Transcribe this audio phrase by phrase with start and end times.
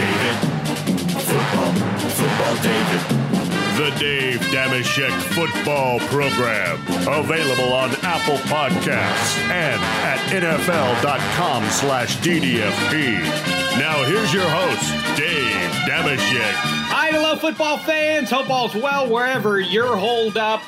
[0.00, 0.36] David.
[1.26, 1.72] Football.
[2.10, 3.00] Football David.
[3.76, 6.78] The Dave Dameshek Football Program.
[7.08, 13.20] Available on Apple Podcasts and at NFL.com slash DDFP.
[13.78, 16.52] Now here's your host, Dave Dameshek.
[16.92, 18.30] Hi, hello, football fans.
[18.30, 20.60] Hope all's well wherever you're holed up.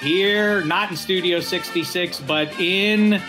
[0.00, 3.20] Here, not in Studio 66, but in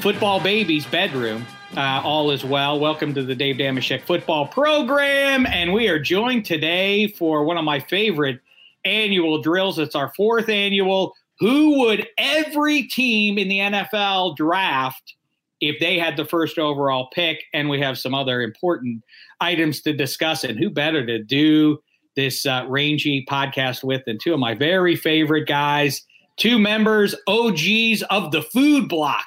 [0.00, 1.46] Football Baby's bedroom.
[1.76, 2.80] Uh, all is well.
[2.80, 5.46] Welcome to the Dave Dameshek football program.
[5.46, 8.40] And we are joined today for one of my favorite
[8.84, 9.78] annual drills.
[9.78, 11.14] It's our fourth annual.
[11.38, 15.14] Who would every team in the NFL draft
[15.60, 17.44] if they had the first overall pick?
[17.54, 19.04] And we have some other important
[19.40, 20.42] items to discuss.
[20.42, 21.78] And who better to do
[22.16, 26.02] this uh, rangy podcast with than two of my very favorite guys,
[26.36, 29.26] two members, OGs of the food block,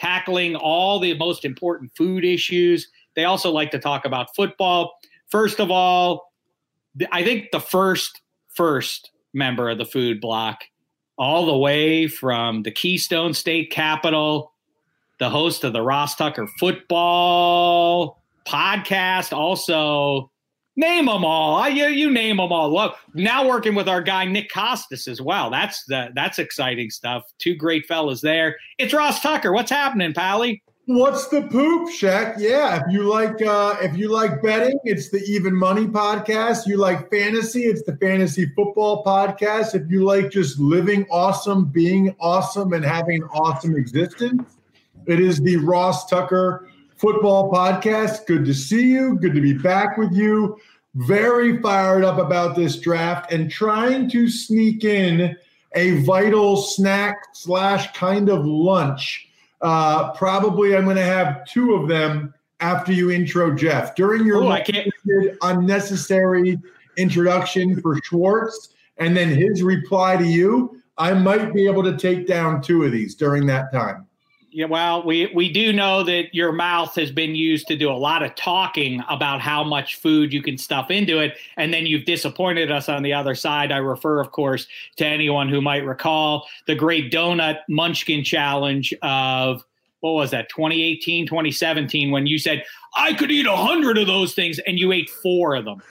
[0.00, 2.88] tackling all the most important food issues.
[3.14, 4.94] They also like to talk about football.
[5.28, 6.32] First of all,
[7.12, 8.22] I think the first
[8.54, 10.64] first member of the food block,
[11.18, 14.52] all the way from the Keystone State Capitol,
[15.18, 20.30] the host of the Ross Tucker Football podcast, also
[20.76, 21.56] name them all.
[21.56, 22.72] I, you, you name them all.
[22.72, 25.50] Look, now working with our guy Nick Costas as well.
[25.50, 27.24] That's the, that's exciting stuff.
[27.38, 28.56] Two great fellas there.
[28.78, 29.52] It's Ross Tucker.
[29.52, 30.62] What's happening, Pally?
[30.86, 32.34] What's the poop, Shaq?
[32.38, 36.66] Yeah, if you like uh if you like betting, it's the Even Money podcast.
[36.66, 39.76] You like fantasy, it's the Fantasy Football podcast.
[39.76, 44.56] If you like just living awesome, being awesome, and having an awesome existence,
[45.06, 46.68] it is the Ross Tucker
[47.00, 48.26] Football Podcast.
[48.26, 49.16] Good to see you.
[49.16, 50.58] Good to be back with you.
[50.94, 55.36] Very fired up about this draft and trying to sneak in
[55.74, 59.28] a vital snack slash kind of lunch
[59.60, 63.94] uh, probably I'm going to have two of them after you intro Jeff.
[63.94, 66.58] During your Ooh, unnecessary
[66.96, 72.26] introduction for Schwartz and then his reply to you, I might be able to take
[72.26, 74.06] down two of these during that time
[74.52, 77.94] yeah, well, we we do know that your mouth has been used to do a
[77.94, 82.04] lot of talking about how much food you can stuff into it, and then you've
[82.04, 83.70] disappointed us on the other side.
[83.70, 84.66] I refer, of course,
[84.96, 89.64] to anyone who might recall the great donut munchkin challenge of
[90.00, 92.64] what was that 2018 2017 when you said
[92.96, 95.82] i could eat a hundred of those things and you ate four of them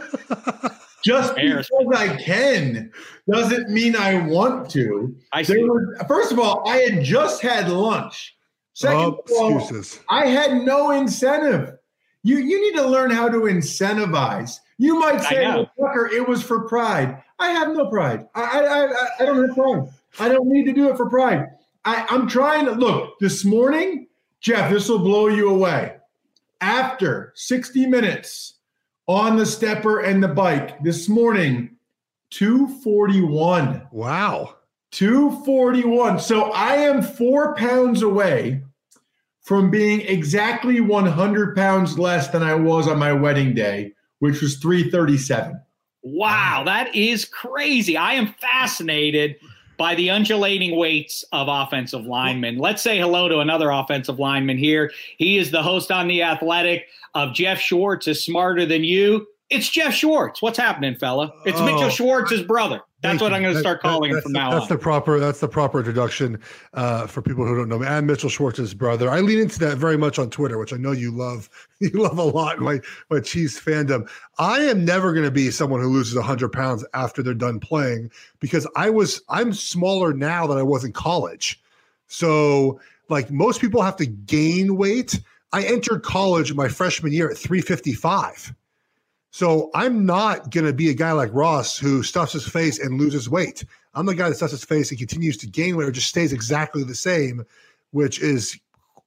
[1.04, 2.92] just because I can
[3.30, 5.14] doesn't mean I want to.
[5.32, 5.62] I see.
[5.64, 8.36] Were, first of all, I had just had lunch.
[8.74, 10.00] Second oh, of all, excuses.
[10.08, 11.76] I had no incentive.
[12.22, 14.58] You you need to learn how to incentivize.
[14.78, 17.22] You might say, well, Tucker, it was for pride.
[17.40, 18.28] I have no pride.
[18.34, 19.88] I, I, I, I don't have pride.
[20.20, 21.46] I don't need to do it for pride.
[21.84, 24.06] I, I'm trying to look this morning,
[24.40, 24.70] Jeff.
[24.70, 25.96] This will blow you away.
[26.60, 28.57] After 60 minutes
[29.08, 31.70] on the stepper and the bike this morning
[32.30, 34.54] 241 wow.
[34.92, 38.62] 241 so i am four pounds away
[39.42, 44.56] from being exactly 100 pounds less than i was on my wedding day which was
[44.58, 45.60] 337
[46.02, 47.96] wow that is crazy.
[47.96, 49.36] I am fascinated
[49.78, 52.58] by the undulating weights of offensive linemen.
[52.58, 54.90] Let's say hello to another offensive lineman here.
[55.16, 59.26] He is the host on The Athletic of Jeff Schwartz is Smarter Than You.
[59.50, 60.42] It's Jeff Schwartz.
[60.42, 61.32] What's happening, fella?
[61.46, 61.88] It's Mitchell Oh.
[61.88, 62.82] Schwartz's brother.
[63.00, 63.32] That's what.
[63.32, 64.68] I'm going to That- start that- calling him from the, now That's on.
[64.68, 65.18] the proper.
[65.20, 66.38] That's the proper introduction
[66.74, 67.86] uh, for people who don't know me.
[67.86, 69.08] I'm Mitchell Schwartz's brother.
[69.08, 71.48] I lean into that very much on Twitter, which I know you love.
[71.80, 72.58] You love a lot.
[72.58, 74.10] My my Chiefs fandom.
[74.40, 78.10] I am never going to be someone who loses 100 pounds after they're done playing
[78.40, 79.22] because I was.
[79.28, 81.58] I'm smaller now than I was in college.
[82.08, 85.20] So like most people have to gain weight.
[85.52, 88.54] I entered college my freshman year at 355.
[89.30, 92.98] So I'm not going to be a guy like Ross who stuffs his face and
[92.98, 93.64] loses weight.
[93.94, 96.32] I'm the guy that stuffs his face and continues to gain weight or just stays
[96.32, 97.44] exactly the same,
[97.90, 98.58] which is,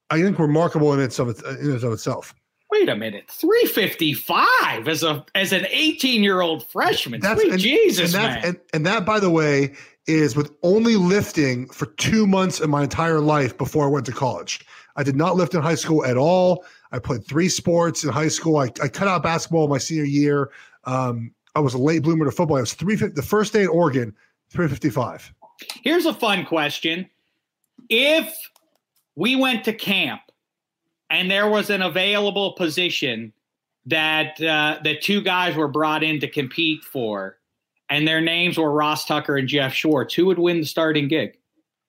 [0.10, 2.34] I think, remarkable in its of, its, in its of itself.
[2.72, 7.22] Wait a minute, 355 as a as an 18 year old freshman.
[7.22, 8.46] Sweet and, Jesus, and man.
[8.46, 9.74] and, and that, by the way,
[10.08, 14.14] is with only lifting for two months of my entire life before I went to
[14.14, 14.66] college.
[15.02, 16.64] I did not lift in high school at all.
[16.92, 18.58] I played three sports in high school.
[18.58, 20.52] I, I cut out basketball my senior year.
[20.84, 22.58] Um, I was a late bloomer to football.
[22.58, 22.96] I was three.
[22.96, 24.16] The first day in Oregon,
[24.52, 25.34] three fifty five.
[25.82, 27.10] Here's a fun question.
[27.90, 28.32] If
[29.16, 30.22] we went to camp
[31.10, 33.34] and there was an available position
[33.88, 37.40] that uh, that two guys were brought in to compete for,
[37.90, 41.38] and their names were Ross Tucker and Jeff Schwartz, who would win the starting gig?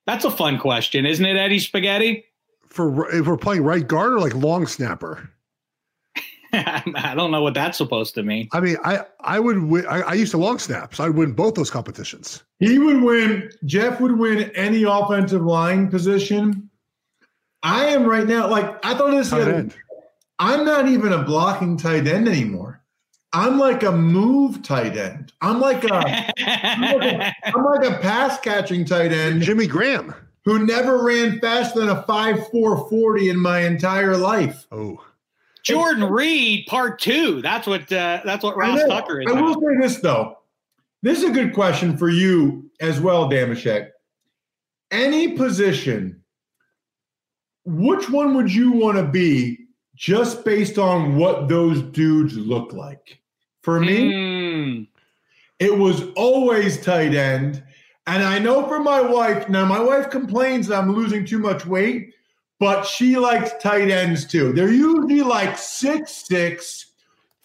[0.07, 2.25] That's a fun question, isn't it, Eddie Spaghetti?
[2.73, 5.29] For if we're playing right guard or like long snapper.
[6.53, 8.49] I don't know what that's supposed to mean.
[8.51, 9.85] I mean, I I would win.
[9.85, 12.43] I, I used to long snap, so I'd win both those competitions.
[12.57, 13.51] He would win.
[13.65, 16.67] Jeff would win any offensive line position.
[17.61, 18.47] I am right now.
[18.47, 19.29] Like I thought this.
[19.29, 19.75] Tight other- end.
[20.39, 22.81] I'm not even a blocking tight end anymore.
[23.33, 25.31] I'm like a move tight end.
[25.41, 30.15] I'm like a I'm like a, I'm like a pass catching tight end Jimmy Graham.
[30.45, 34.67] Who never ran faster than a five four forty in my entire life.
[34.71, 35.03] Oh,
[35.63, 37.41] Jordan Reed, part two.
[37.41, 38.81] That's what uh, that's what I Ross.
[38.87, 39.27] Tucker is.
[39.29, 39.67] I will now.
[39.69, 40.37] say this though.
[41.01, 43.89] This is a good question for you as well, Dameshek.
[44.91, 46.21] Any position,
[47.65, 49.59] which one would you want to be
[49.95, 53.19] just based on what those dudes look like?
[53.61, 54.87] For me, Mm.
[55.59, 57.63] it was always tight end.
[58.05, 61.65] And I know for my wife, now my wife complains that I'm losing too much
[61.65, 62.13] weight,
[62.59, 64.51] but she likes tight ends too.
[64.51, 66.91] They're usually like six six,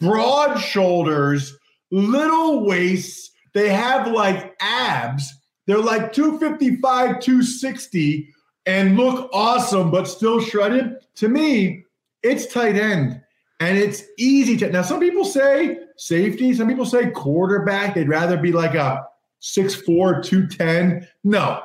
[0.01, 1.57] broad shoulders,
[1.91, 3.31] little waists.
[3.55, 5.33] They have like abs.
[5.67, 8.35] They're like 255, 260,
[8.67, 10.97] and look awesome, but still shredded.
[11.17, 11.85] To me,
[12.23, 13.21] it's tight end.
[13.61, 14.83] And it's easy to now.
[14.83, 17.95] Some people say safety, some people say quarterback.
[17.95, 19.05] They'd rather be like a
[19.43, 21.09] 6'4, 210.
[21.25, 21.63] No,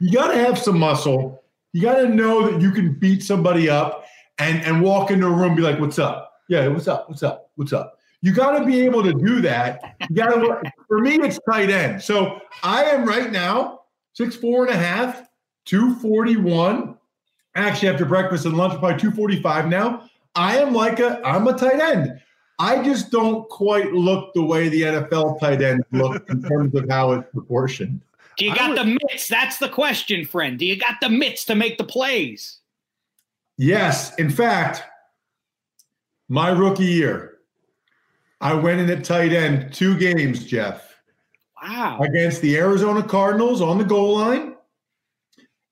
[0.00, 1.42] you got to have some muscle.
[1.72, 4.06] You got to know that you can beat somebody up
[4.38, 6.32] and, and walk into a room be like, what's up?
[6.48, 7.08] Yeah, what's up?
[7.08, 7.50] What's up?
[7.56, 7.98] What's up?
[8.22, 9.96] You got to be able to do that.
[10.08, 12.02] You got to, for me, it's tight end.
[12.02, 13.80] So I am right now
[14.14, 15.28] six, four and a half,
[15.66, 16.96] 241.
[17.54, 20.08] Actually, after breakfast and lunch, probably 245 now.
[20.34, 22.20] I am like a, I'm a tight end.
[22.58, 26.88] I just don't quite look the way the NFL tight end look in terms of
[26.88, 28.00] how it's proportioned.
[28.38, 29.28] Do you got would- the mitts?
[29.28, 30.58] That's the question, friend.
[30.58, 32.58] Do you got the mitts to make the plays?
[33.58, 34.14] Yes.
[34.16, 34.82] In fact,
[36.28, 37.38] my rookie year,
[38.40, 40.94] I went in at tight end two games, Jeff,
[41.62, 42.00] Wow.
[42.00, 44.54] against the Arizona Cardinals on the goal line.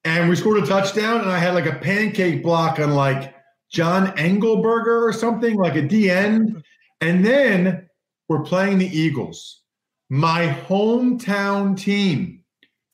[0.04, 3.34] And we scored a touchdown, and I had like a pancake block on like
[3.70, 6.62] John Engelberger or something, like a DN.
[7.04, 7.86] And then
[8.30, 9.60] we're playing the Eagles,
[10.08, 12.40] my hometown team.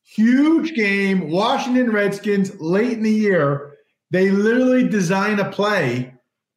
[0.02, 3.76] Huge game, Washington Redskins late in the year.
[4.11, 6.12] They literally design a play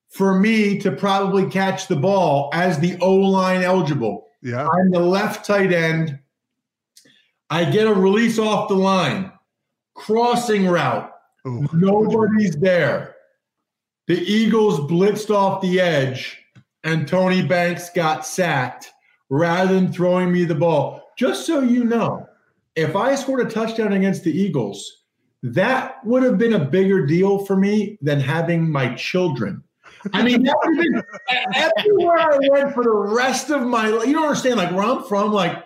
[0.09, 4.29] for me to probably catch the ball as the O line eligible.
[4.41, 4.67] yeah.
[4.67, 6.17] I'm the left tight end.
[7.51, 9.31] I get a release off the line,
[9.93, 11.11] crossing route.
[11.45, 11.69] Ooh.
[11.71, 13.15] Nobody's there.
[14.07, 16.42] The Eagles blitzed off the edge,
[16.83, 18.91] and Tony Banks got sacked
[19.29, 21.01] rather than throwing me the ball.
[21.17, 22.27] Just so you know,
[22.75, 25.03] if I scored a touchdown against the Eagles,
[25.43, 29.63] that would have been a bigger deal for me than having my children.
[30.11, 31.03] I mean, that would have been
[31.55, 34.07] everywhere I went for the rest of my life.
[34.07, 35.63] You don't understand, like where I'm from, like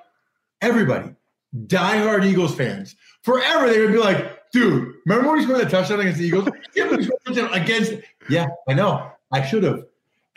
[0.61, 1.15] everybody,
[1.55, 6.01] diehard Eagles fans, forever they would be like, dude, remember when he scored that touchdown
[6.01, 6.47] against the Eagles?
[6.47, 7.93] A against,
[8.29, 9.85] yeah, I know, I should have.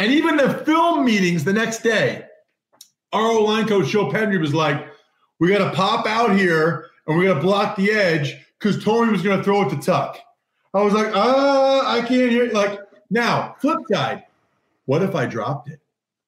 [0.01, 2.25] And even the film meetings the next day,
[3.13, 4.89] our line coach Joe Pendry was like,
[5.39, 9.21] we got to pop out here and we're gonna block the edge because Tony was
[9.21, 10.19] gonna throw it to Tuck.
[10.73, 12.51] I was like, ah, I can't hear.
[12.51, 12.81] Like
[13.11, 14.25] now, flip side,
[14.87, 15.81] what if I dropped it?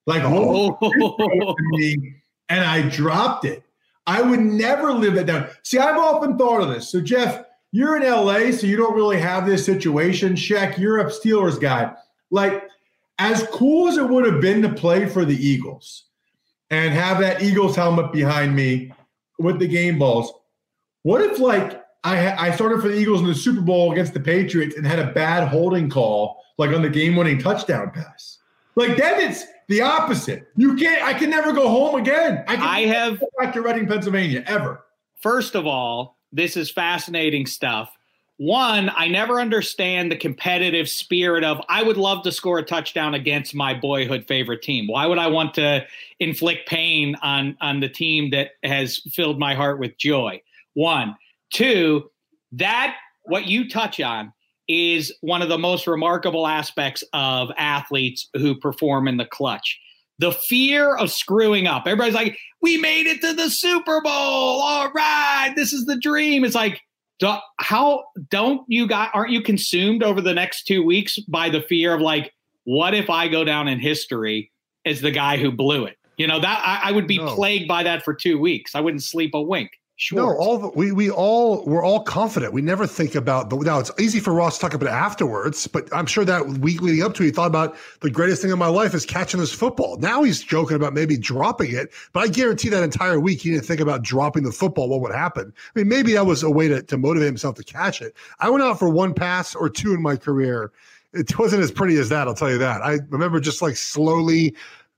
[0.07, 1.57] Like, what Oh.
[1.71, 2.17] me
[2.50, 3.62] and I dropped it.
[4.07, 5.49] I would never live it down.
[5.62, 6.91] See, I've often thought of this.
[6.91, 10.35] So, Jeff, you're in LA, so you don't really have this situation.
[10.35, 11.93] Shaq, you're a Steelers guy.
[12.31, 12.64] Like,
[13.23, 16.07] as cool as it would have been to play for the Eagles
[16.71, 18.93] and have that Eagles helmet behind me
[19.38, 20.33] with the game balls,
[21.02, 24.21] what if, like, I, I started for the Eagles in the Super Bowl against the
[24.21, 28.38] Patriots and had a bad holding call, like on the game winning touchdown pass?
[28.75, 30.49] Like, then it's the opposite.
[30.57, 32.43] You can't, I can never go home again.
[32.49, 34.85] I, can I have go back to Reading, Pennsylvania, ever.
[35.21, 37.97] First of all, this is fascinating stuff.
[38.39, 43.15] One, I never understand the competitive spirit of I would love to score a touchdown
[43.15, 44.89] against my boyhood favorite team.
[44.89, 45.87] Why would I want to
[46.19, 50.43] inflict pain on on the team that has filled my heart with joy?
[50.75, 51.15] One,
[51.53, 52.11] two,
[52.53, 54.33] that what you touch on
[54.67, 59.79] is one of the most remarkable aspects of athletes who perform in the clutch.
[60.19, 61.83] The fear of screwing up.
[61.87, 64.11] Everybody's like, we made it to the Super Bowl.
[64.11, 66.45] All right, this is the dream.
[66.45, 66.81] It's like,
[67.23, 69.11] do, how don't you got?
[69.14, 72.33] Aren't you consumed over the next two weeks by the fear of like,
[72.64, 74.50] what if I go down in history
[74.85, 75.97] as the guy who blew it?
[76.17, 77.35] You know that I, I would be No.
[77.35, 78.75] plagued by that for two weeks.
[78.75, 79.71] I wouldn't sleep a wink.
[80.11, 80.39] No, Sure.
[80.41, 82.53] all the, we we all we're all confident.
[82.53, 83.79] We never think about the now.
[83.79, 87.05] It's easy for Ross to talk about it afterwards, but I'm sure that week leading
[87.05, 89.53] up to, it, he thought about the greatest thing in my life is catching this
[89.53, 89.99] football.
[89.99, 93.67] Now he's joking about maybe dropping it, but I guarantee that entire week he didn't
[93.67, 94.89] think about dropping the football.
[94.89, 95.53] What would happen?
[95.57, 98.17] I mean, maybe that was a way to to motivate himself to catch it.
[98.41, 100.73] I went out for one pass or two in my career.
[101.13, 102.27] It wasn't as pretty as that.
[102.27, 102.81] I'll tell you that.
[102.83, 104.47] I remember just like slowly.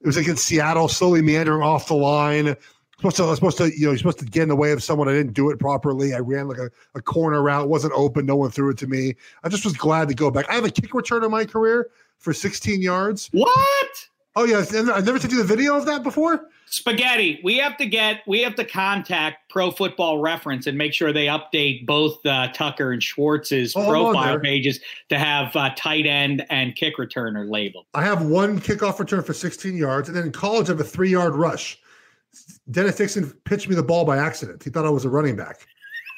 [0.00, 2.56] It was like in Seattle, slowly meandering off the line
[2.96, 4.72] supposed to, I was supposed to, you know, you're supposed to get in the way
[4.72, 5.08] of someone.
[5.08, 6.14] I didn't do it properly.
[6.14, 8.26] I ran like a, a corner route, wasn't open.
[8.26, 9.14] No one threw it to me.
[9.42, 10.46] I just was glad to go back.
[10.48, 13.28] I have a kick return in my career for 16 yards.
[13.32, 14.08] what?
[14.36, 16.48] Oh yeah, and I never sent you the video of that before.
[16.66, 17.40] Spaghetti.
[17.44, 18.22] We have to get.
[18.26, 22.90] We have to contact Pro Football Reference and make sure they update both uh, Tucker
[22.90, 27.86] and Schwartz's Oh, profile pages to have uh, tight end and kick returner labeled.
[27.94, 30.84] I have one kickoff return for 16 yards, and then in college I have a
[30.84, 31.78] three yard rush.
[32.70, 34.62] Dennis Dixon pitched me the ball by accident.
[34.62, 35.66] He thought I was a running back.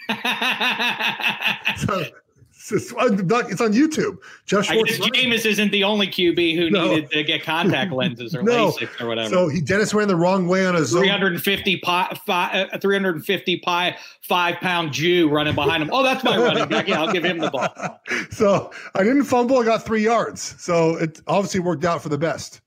[1.78, 4.16] So, it's, it's on YouTube.
[4.46, 4.98] Josh I Schwartz.
[4.98, 6.88] guess Jameis isn't the only QB who No.
[6.88, 8.70] needed to get contact lenses or No.
[8.72, 9.28] LASIK or whatever.
[9.28, 11.02] So he Dennis ran the wrong way on a zone.
[11.02, 15.90] 350 pi, fi, uh, 350 pi, five pound Jew running behind him.
[15.92, 16.88] Oh, that's my running back.
[16.88, 17.68] Yeah, I'll give him the ball.
[18.30, 19.58] so I didn't fumble.
[19.60, 20.56] I got three yards.
[20.60, 22.62] So it obviously worked out for the best.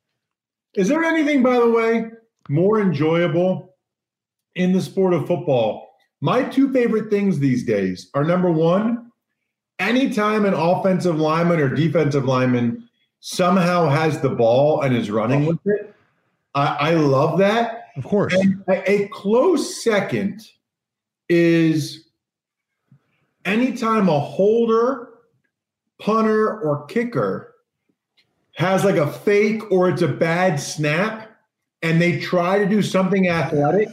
[0.76, 2.06] Is there anything, by the way,
[2.48, 3.69] more enjoyable
[4.60, 5.96] in the sport of football?
[6.22, 9.10] My two favorite things these days are number one,
[9.80, 12.88] anytime an offensive lineman or defensive lineman
[13.22, 15.96] somehow has the ball and is running with it.
[16.54, 17.88] I, I love that.
[17.96, 18.34] Of course.
[18.34, 20.42] And a, a close second
[21.30, 22.10] is
[23.46, 25.10] anytime a holder,
[26.00, 27.56] punter, or kicker
[28.56, 31.30] has like a fake or it's a bad snap
[31.82, 33.88] and they try to do something athletic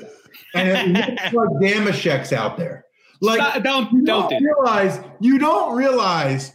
[0.55, 2.85] and it looks like Dameshek's out there.
[3.21, 6.53] Like Stop- don't you don't don't do realize you don't realize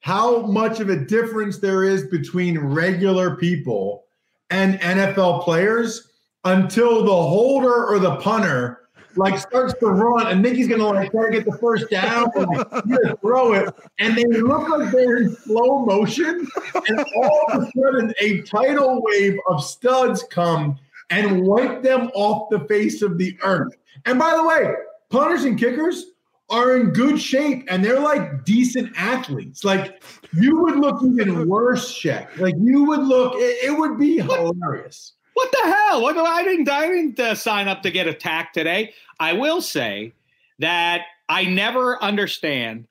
[0.00, 4.04] how much of a difference there is between regular people
[4.50, 6.10] and NFL players
[6.44, 8.84] until the holder or the punter
[9.16, 12.46] like starts to run and Mickey's gonna like try to get the first down and
[12.48, 16.46] like, throw it and they look like they're in slow motion
[16.88, 20.78] and all of a sudden a tidal wave of studs come
[21.14, 23.74] and wipe them off the face of the earth.
[24.04, 24.74] And by the way,
[25.10, 26.06] punters and kickers
[26.50, 29.64] are in good shape and they're like decent athletes.
[29.64, 30.02] Like
[30.32, 32.36] you would look even worse, Shaq.
[32.38, 35.12] Like you would look, it, it would be hilarious.
[35.34, 36.02] What the hell?
[36.02, 36.68] What, I didn't.
[36.68, 38.94] I didn't uh, sign up to get attacked today.
[39.18, 40.12] I will say
[40.60, 42.86] that I never understand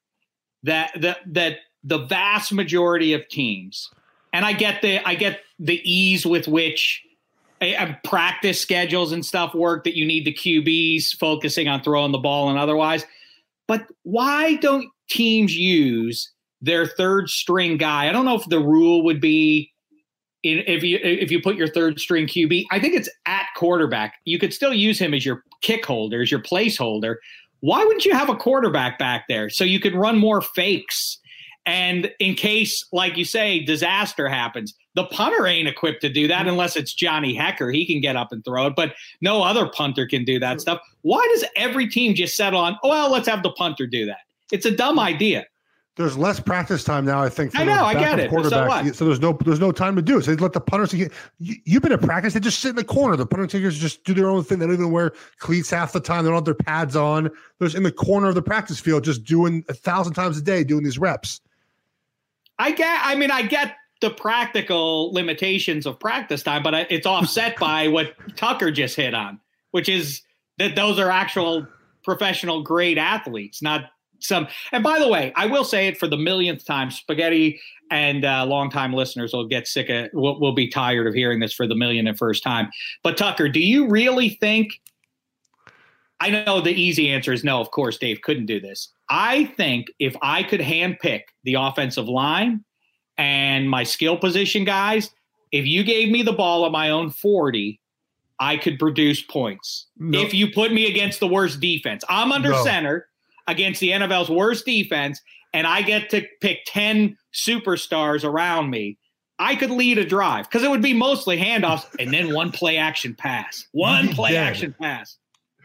[0.64, 3.90] that that that the vast majority of teams,
[4.34, 7.03] and I get the I get the ease with which
[8.04, 9.84] practice schedules and stuff work.
[9.84, 13.06] That you need the QBs focusing on throwing the ball and otherwise.
[13.68, 18.10] But why don't teams use their third string guy?
[18.10, 19.72] I don't know if the rule would be
[20.44, 24.16] in, if you if you put your third string QB, I think it's at quarterback.
[24.26, 27.16] You could still use him as your kick holder, as your placeholder.
[27.62, 31.18] Why wouldn't you have a quarterback back there so you could run more fakes
[31.66, 36.42] And in case, like you say, disaster happens, the punter ain't equipped to do that
[36.42, 36.50] mm-hmm.
[36.50, 37.74] unless it's Johnny Hekker.
[37.74, 40.82] He can get up and throw it, but no other punter can do that stuff.
[41.02, 44.20] Why does every team just settle on, oh, well, let's have the punter do that?
[44.52, 45.08] It's a dumb mm-hmm.
[45.08, 45.46] idea.
[45.96, 47.56] There's less practice time now, I think.
[47.56, 48.32] I know, I get it.
[48.32, 48.50] So,
[48.94, 50.26] so, there's no there's no time to do it.
[50.26, 50.92] So they let the punters.
[50.92, 52.34] You, you've been in practice.
[52.34, 53.16] They just sit in the corner.
[53.16, 54.58] The punter takers just do their own thing.
[54.58, 56.24] They don't even wear cleats half the time.
[56.24, 57.30] They don't have their pads on.
[57.60, 60.64] They're in the corner of the practice field, just doing a thousand times a day,
[60.64, 61.42] doing these reps.
[62.60, 63.00] I get.
[63.04, 68.14] I mean, I get the practical limitations of practice time, but it's offset by what
[68.36, 69.40] Tucker just hit on,
[69.72, 70.22] which is
[70.58, 71.68] that those are actual
[72.04, 73.86] professional grade athletes, not
[74.20, 74.48] some.
[74.72, 76.92] And by the way, I will say it for the millionth time.
[76.92, 77.60] Spaghetti
[77.92, 81.54] and uh, longtime listeners will get sick of, will, will be tired of hearing this
[81.54, 82.70] for the million and first time.
[83.04, 84.82] But Tucker, do you really think?
[86.24, 87.60] I know the easy answer is no.
[87.60, 88.88] Of course, Dave couldn't do this.
[89.10, 92.64] I think if I could handpick the offensive line
[93.18, 95.12] and my skill position guys,
[95.52, 97.78] if you gave me the ball at my own 40,
[98.40, 99.88] I could produce points.
[99.98, 100.22] No.
[100.22, 102.64] If you put me against the worst defense, I'm under no.
[102.64, 103.10] center
[103.48, 108.98] against the NFL's worst defense, and I get to pick 10 superstars around me,
[109.40, 112.78] I could lead a drive because it would be mostly handoffs and then one play
[112.78, 113.68] action pass.
[113.74, 115.18] One play action pass.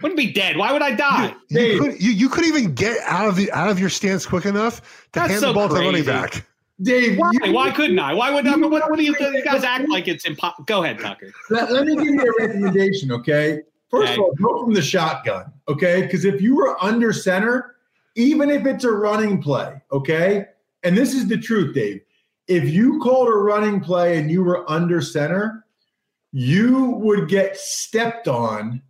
[0.02, 0.56] Wouldn't be dead.
[0.56, 1.34] Why would I die?
[1.48, 4.24] You, you, could, you, you, could even get out of the out of your stance
[4.24, 4.80] quick enough
[5.12, 5.82] to That's hand so the ball crazy.
[5.82, 6.46] to running back.
[6.80, 7.32] Dave, why?
[7.32, 8.14] You, why couldn't I?
[8.14, 8.56] Why would I?
[8.56, 10.64] What, what do you, you guys act like it's impossible?
[10.64, 11.32] Go ahead, Tucker.
[11.50, 13.62] Let, let me give you a recommendation, okay?
[13.90, 14.14] First okay.
[14.14, 16.02] of all, go from the shotgun, okay?
[16.02, 17.76] Because if you were under center,
[18.14, 20.46] even if it's a running play, okay?
[20.84, 22.02] And this is the truth, Dave.
[22.46, 25.64] If you called a running play and you were under center,
[26.32, 28.82] you would get stepped on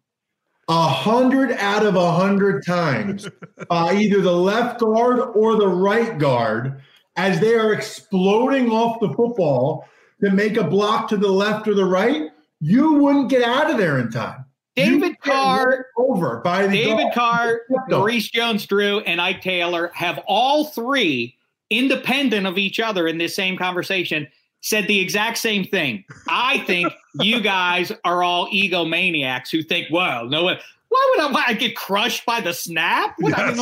[0.69, 3.29] a hundred out of a hundred times
[3.69, 6.81] by either the left guard or the right guard
[7.17, 9.89] as they are exploding off the football
[10.23, 12.31] to make a block to the left or the right.
[12.61, 14.45] You wouldn't get out of there in time.
[14.77, 21.37] David Carr over by the David Carr, Maurice Jones-Drew, and Ike Taylor have all three,
[21.69, 24.29] independent of each other in this same conversation,
[24.61, 26.05] said the exact same thing.
[26.29, 30.59] I think you guys are all egomaniacs who think, well, no one.
[30.89, 33.15] Why would I, why I get crushed by the snap?
[33.19, 33.41] What, yes.
[33.41, 33.57] I mean,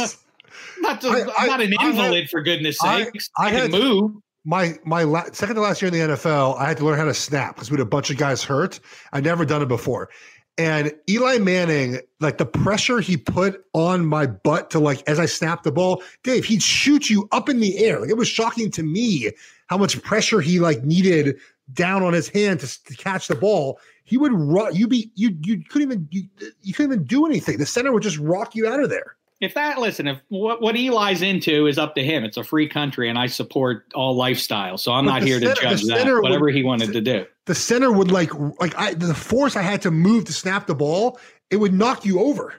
[0.80, 3.30] not, just, I, am not an invalid had, for goodness sakes.
[3.36, 4.12] I, I, I can move
[4.46, 7.04] my my la- second to last year in the NFL, I had to learn how
[7.04, 8.78] to snap because we had a bunch of guys hurt.
[9.12, 10.08] I'd never done it before.
[10.58, 15.26] And Eli Manning, like the pressure he put on my butt to like as I
[15.26, 18.00] snapped the ball, Dave, he'd shoot you up in the air.
[18.00, 19.30] Like it was shocking to me
[19.66, 21.36] how much pressure he like needed
[21.74, 23.78] down on his hand to, to catch the ball.
[24.04, 24.74] He would run.
[24.74, 26.24] You be you you couldn't even you,
[26.62, 27.58] you couldn't even do anything.
[27.58, 30.76] The center would just rock you out of there if that listen if what, what
[30.76, 32.24] Eli's into is up to him.
[32.24, 34.80] It's a free country and I support all lifestyles.
[34.80, 36.22] So I'm but not here center, to judge that.
[36.22, 37.26] whatever would, he wanted to do.
[37.44, 40.74] The center would like like I the force I had to move to snap the
[40.74, 41.18] ball
[41.50, 42.54] it would knock you over.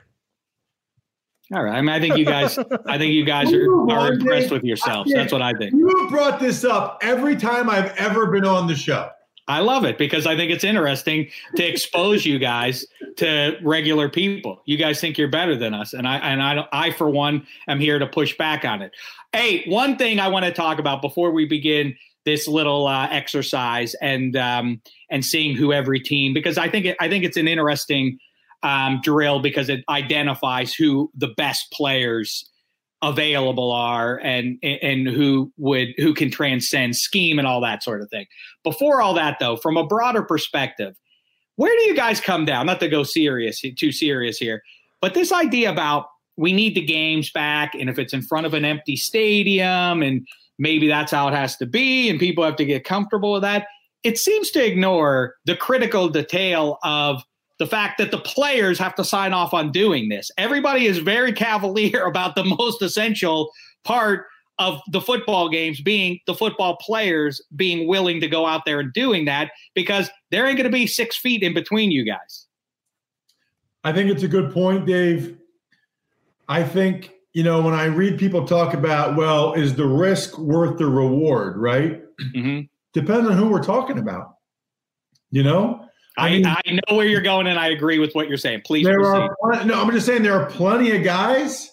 [1.54, 1.78] All right.
[1.78, 5.12] I mean I think you guys I think you guys are, are impressed with yourselves.
[5.12, 5.74] That's what I think.
[5.74, 9.10] You brought this up every time I've ever been on the show
[9.48, 12.86] I love it because I think it's interesting to expose you guys
[13.18, 14.62] to regular people.
[14.66, 17.80] You guys think you're better than us, and I and I I for one am
[17.80, 18.92] here to push back on it.
[19.32, 23.96] Hey, one thing I want to talk about before we begin this little uh, exercise
[24.02, 27.48] and um, and seeing who every team because I think it, I think it's an
[27.48, 28.20] interesting
[28.64, 32.50] um, drill because it identifies who the best players
[33.02, 38.10] available are and and who would who can transcend scheme and all that sort of
[38.10, 38.26] thing.
[38.64, 40.96] Before all that though, from a broader perspective,
[41.56, 42.66] where do you guys come down?
[42.66, 44.64] Not to go serious too serious here,
[45.02, 46.08] but this idea about
[46.38, 50.28] we need the games back and if it's in front of an empty stadium and
[50.60, 53.68] maybe that's how it has to be and people have to get comfortable with that.
[54.04, 57.24] It seems to ignore the critical detail of
[57.60, 60.30] the fact that the players have to sign off on doing this.
[60.38, 63.52] Everybody is very cavalier about the most essential
[63.84, 64.26] part
[64.60, 68.92] of the football games being the football players being willing to go out there and
[68.94, 72.48] doing that because there ain't going to be six feet in between you guys.
[73.84, 75.38] I think it's a good point, Dave.
[76.50, 80.78] I think, you know, when I read people talk about, well, is the risk worth
[80.78, 82.02] the reward, right?
[82.20, 82.62] Mm-hmm.
[82.94, 84.36] Depends on who we're talking about.
[85.30, 85.87] You know,
[86.18, 88.62] I, mean, I, know where you're going, and I agree with what you're saying.
[88.66, 89.30] Please there proceed.
[89.44, 91.72] Are, no, I'm just saying there are plenty of guys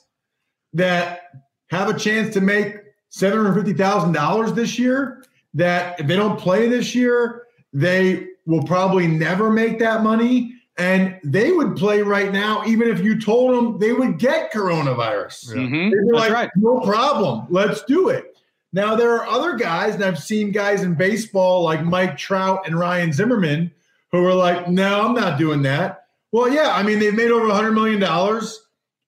[0.74, 1.22] that
[1.70, 2.76] have a chance to make
[3.09, 5.24] seven hundred fifty thousand dollars this year.
[5.54, 11.18] That if they don't play this year, they will probably never make that money, and
[11.24, 15.54] they would play right now, even if you told them they would get coronavirus.
[15.54, 15.62] Yeah.
[15.62, 15.90] Mm-hmm.
[15.90, 16.50] That's like, right.
[16.57, 17.46] No problem.
[17.48, 18.37] Let's do it.
[18.74, 22.78] Now there are other guys, and I've seen guys in baseball like Mike Trout and
[22.78, 23.70] Ryan Zimmerman
[24.14, 27.46] who are like, "No, I'm not doing that." Well, yeah, I mean they've made over
[27.46, 28.61] 100 million dollars.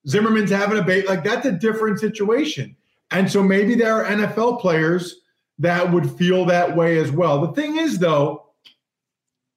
[0.07, 2.75] Zimmerman's having a bait like that's a different situation,
[3.11, 5.21] and so maybe there are NFL players
[5.59, 7.41] that would feel that way as well.
[7.41, 8.45] The thing is, though,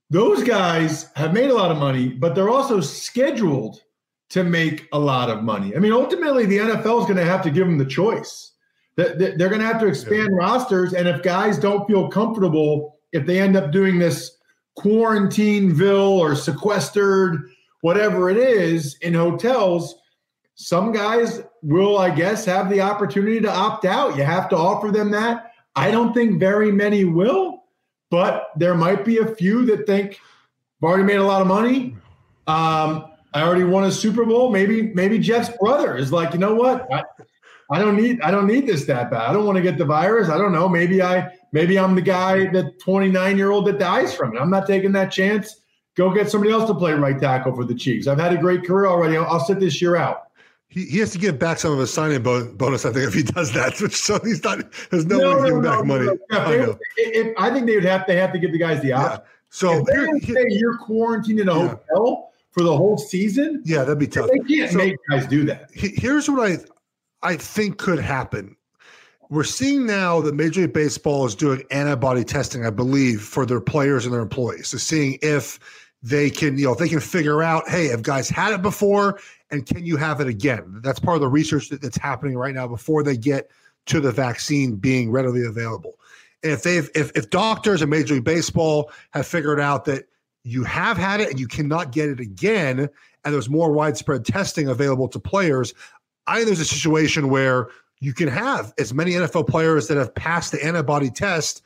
[0.09, 3.83] those guys have made a lot of money, but they're also scheduled
[4.31, 5.77] to make a lot of money.
[5.77, 8.51] I mean, ultimately, the NFL is going to have to give them the choice
[8.97, 10.47] they're going to have to expand yeah.
[10.47, 10.93] rosters.
[10.93, 14.37] And if guys don't feel comfortable, if they end up doing this
[14.79, 19.97] quarantineville or sequestered, whatever it is, in hotels,
[20.55, 24.17] some guys will, I guess, have the opportunity to opt out.
[24.17, 25.53] You have to offer them that.
[25.75, 27.65] I don't think very many will,
[28.11, 30.21] but there might be a few that think
[30.83, 31.97] I've already made a lot of money.
[32.47, 34.51] Um, I already won a Super Bowl.
[34.51, 36.93] Maybe, maybe Jeff's brother is like, you know what?
[36.93, 37.05] I,
[37.71, 39.23] I don't need I don't need this that bad.
[39.23, 40.29] I don't want to get the virus.
[40.29, 40.69] I don't know.
[40.69, 44.41] Maybe I maybe I'm the guy, the 29 year old that dies from it.
[44.41, 45.57] I'm not taking that chance.
[45.97, 48.07] Go get somebody else to play right tackle for the Chiefs.
[48.07, 49.17] I've had a great career already.
[49.17, 50.29] I'll, I'll sit this year out.
[50.69, 53.25] He, he has to give back some of his signing bonus, I think, if he
[53.25, 53.81] does that.
[53.81, 54.61] Which so he's not.
[54.91, 56.09] There's no, no way to give no, back no, money.
[56.31, 58.07] I, if, if, I, think they would have.
[58.07, 59.21] They have to give the guys the option.
[59.21, 59.27] Yeah.
[59.51, 61.77] So if here, say you're quarantined in a yeah.
[61.91, 63.63] hotel for the whole season.
[63.65, 64.31] Yeah, that'd be tough.
[64.31, 65.71] They can't so, make guys do that.
[65.75, 66.59] Here's what I
[67.23, 68.57] I think could happen.
[69.31, 73.61] We're seeing now that Major League Baseball is doing antibody testing, I believe, for their
[73.61, 74.69] players and their employees.
[74.69, 75.61] So seeing if
[76.03, 79.21] they can, you know, if they can figure out, hey, have guys had it before
[79.53, 80.81] and can you have it again?
[80.83, 83.51] That's part of the research that's happening right now before they get
[83.87, 85.95] to the vaccine being readily available.
[86.43, 90.07] And if they've if if doctors and Major League Baseball have figured out that
[90.43, 92.88] you have had it and you cannot get it again,
[93.25, 95.75] and there's more widespread testing available to players,
[96.27, 97.69] I think there's a situation where
[98.01, 101.63] you can have as many NFL players that have passed the antibody test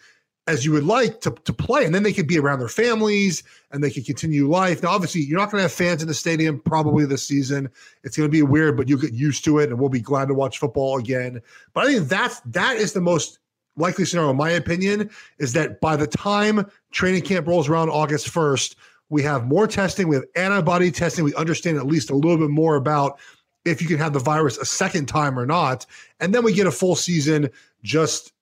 [0.47, 1.87] as you would like to, to play.
[1.87, 4.83] And then they could be around their families and they can continue life.
[4.83, 7.71] Now, obviously, you're not going to have fans in the stadium probably this season.
[8.03, 10.29] It's going to be weird, but you'll get used to it and we'll be glad
[10.29, 11.41] to watch football again.
[11.73, 13.39] But I think that's that is the most
[13.77, 18.29] likely scenario, in my opinion, is that by the time training camp rolls around August
[18.29, 18.77] 1st,
[19.09, 22.51] we have more testing, we have antibody testing, we understand at least a little bit
[22.51, 23.19] more about
[23.65, 25.87] if you can have the virus a second time or not.
[26.21, 27.51] And then we get a full season
[27.83, 28.33] just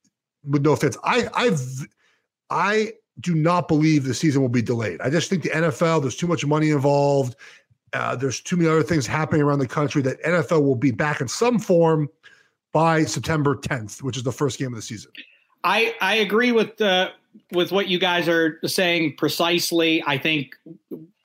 [0.48, 0.96] with no offense.
[1.04, 1.87] I I've
[2.50, 5.00] I do not believe the season will be delayed.
[5.00, 7.37] I just think the NFL, there's too much money involved.
[7.92, 11.20] Uh, there's too many other things happening around the country that NFL will be back
[11.20, 12.08] in some form
[12.72, 15.12] by September 10th, which is the first game of the season.
[15.62, 17.11] I I agree with uh,
[17.52, 20.02] with what you guys are saying precisely.
[20.06, 20.56] I think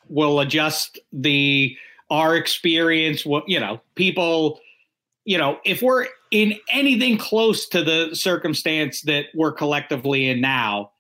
[0.10, 1.76] we'll adjust the
[2.10, 4.60] our experience, what you know, people,
[5.26, 10.92] you know, if we're in anything close to the circumstance that we're collectively in now,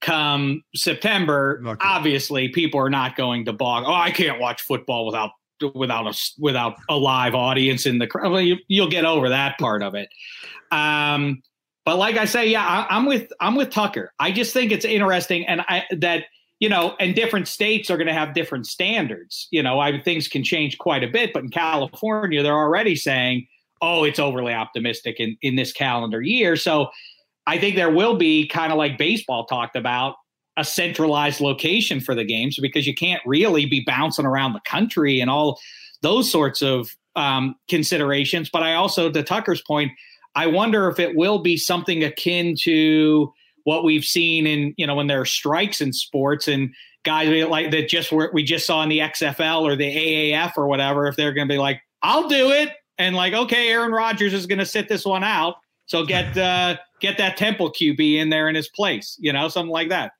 [0.00, 3.84] come September, obviously people are not going to bog.
[3.86, 5.30] Oh, I can't watch football without
[5.74, 8.32] without a without a live audience in the crowd.
[8.32, 10.08] Well, you, will get over that part of it.
[10.70, 11.42] Um,
[11.84, 14.12] but like I say, yeah, I, I'm with I'm with Tucker.
[14.18, 16.24] I just think it's interesting, and I that
[16.60, 19.48] you know, and different states are going to have different standards.
[19.50, 23.48] You know, I things can change quite a bit, but in California, they're already saying,
[23.82, 26.90] "Oh, it's overly optimistic in in this calendar year." So,
[27.46, 30.16] I think there will be kind of like baseball talked about
[30.56, 35.20] a centralized location for the games because you can't really be bouncing around the country
[35.20, 35.58] and all
[36.02, 38.50] those sorts of um, considerations.
[38.50, 39.92] But I also, to Tucker's point,
[40.34, 43.32] I wonder if it will be something akin to
[43.64, 47.70] what we've seen in you know when there are strikes in sports and guys like
[47.70, 49.84] that just were, we just saw in the XFL or the
[50.32, 53.68] AAF or whatever if they're going to be like I'll do it and like okay
[53.68, 57.72] Aaron Rodgers is going to sit this one out so get uh, get that Temple
[57.72, 60.12] QB in there in his place you know something like that.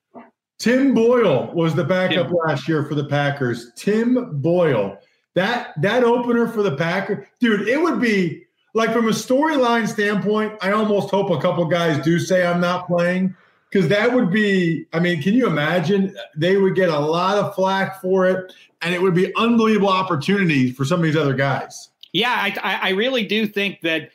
[0.61, 2.37] Tim Boyle was the backup Tim.
[2.45, 3.71] last year for the Packers.
[3.75, 4.95] Tim Boyle.
[5.33, 10.53] That that opener for the Packers, dude, it would be like from a storyline standpoint,
[10.61, 13.35] I almost hope a couple guys do say I'm not playing
[13.69, 14.85] because that would be.
[14.93, 16.15] I mean, can you imagine?
[16.35, 20.75] They would get a lot of flack for it, and it would be unbelievable opportunities
[20.75, 21.89] for some of these other guys.
[22.13, 24.11] Yeah, I, I really do think that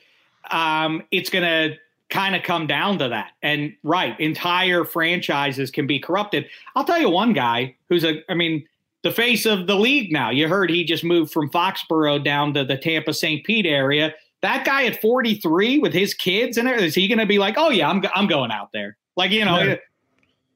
[0.51, 1.77] um, it's going to
[2.11, 3.33] kind of come down to that.
[3.43, 6.47] And right, entire franchises can be corrupted.
[6.75, 8.23] I'll tell you one guy who's a.
[8.31, 8.67] I mean
[9.03, 10.31] the face of the league now.
[10.31, 13.45] You heard he just moved from Foxborough down to the Tampa St.
[13.45, 17.39] Pete area that guy at 43 with his kids and is he going to be
[17.39, 18.97] like, oh yeah, I'm I'm going out there?
[19.17, 19.77] Like you know, yeah.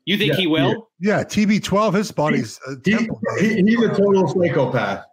[0.04, 0.88] you think yeah, he will?
[0.98, 5.04] Yeah, yeah TB12, his body's he, he, he's a total psychopath.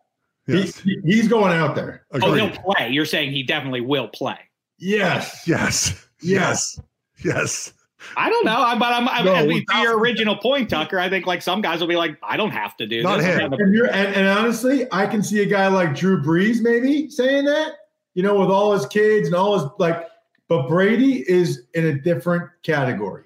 [0.47, 0.79] Yes.
[0.79, 2.05] He, he's going out there.
[2.11, 2.29] Agreed.
[2.29, 2.89] Oh, he'll play.
[2.89, 4.37] You're saying he definitely will play.
[4.79, 5.43] Yes.
[5.45, 6.07] Yes.
[6.21, 6.79] Yes.
[7.23, 7.73] Yes.
[8.15, 10.99] I don't know, I- but I'm, I'm No, I mean, to your original point, Tucker.
[10.99, 13.25] I think like some guys will be like, I don't have to do Not this.
[13.25, 13.53] Him.
[13.53, 17.45] And, you're, and, and honestly, I can see a guy like Drew Brees maybe saying
[17.45, 17.73] that,
[18.17, 20.07] you know, with all his kids and all his like,
[20.47, 23.25] but Brady is in a different category.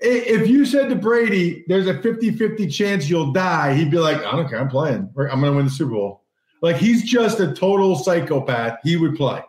[0.00, 4.16] If you said to Brady, there's a 50 50 chance you'll die, he'd be like,
[4.18, 5.08] I don't care, I'm playing.
[5.16, 6.24] I'm going to win the Super Bowl.
[6.60, 8.80] Like he's just a total psychopath.
[8.82, 9.42] He would play.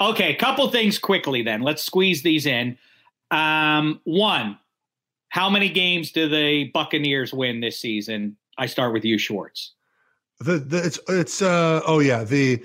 [0.00, 1.60] Okay, couple things quickly then.
[1.60, 2.78] Let's squeeze these in.
[3.30, 4.58] Um, one,
[5.28, 8.38] how many games do the Buccaneers win this season?
[8.56, 9.72] I start with you, Schwartz.
[10.40, 12.64] The, the it's it's uh oh yeah the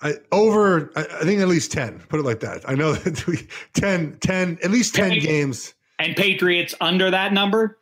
[0.00, 2.68] I, over I, I think at least 10 put it like that.
[2.68, 5.18] I know that we 10 10 at least 10 Ten.
[5.20, 5.74] games.
[5.98, 7.78] And Patriots under that number?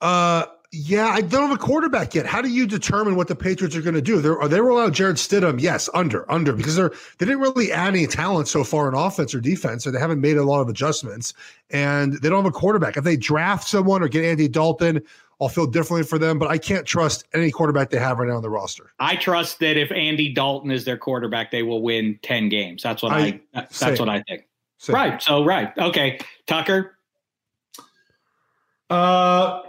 [0.00, 2.24] uh yeah i don't have a quarterback yet.
[2.26, 4.20] How do you determine what the patriots are going to do?
[4.22, 5.60] They're, are they roll out jarrett stidham?
[5.60, 9.34] Yes under under because they're they didn't really add any talent so far in offense
[9.34, 11.34] or defense so they haven't made a lot of adjustments
[11.70, 12.96] and they don't have a quarterback.
[12.96, 15.02] If they draft someone or get andy dalton
[15.42, 18.36] i'll feel differently for them but i can't trust any quarterback they have right now
[18.36, 22.18] on the roster I trust that if Andy Dalton is their quarterback, they will win
[22.22, 22.82] 10 games.
[22.82, 23.96] That's what I, I- that's same.
[23.98, 24.46] what I think.
[24.78, 25.20] So- Right.
[25.20, 25.76] So right.
[25.76, 26.20] Okay.
[26.46, 26.96] Tucker.
[28.90, 29.62] Uh,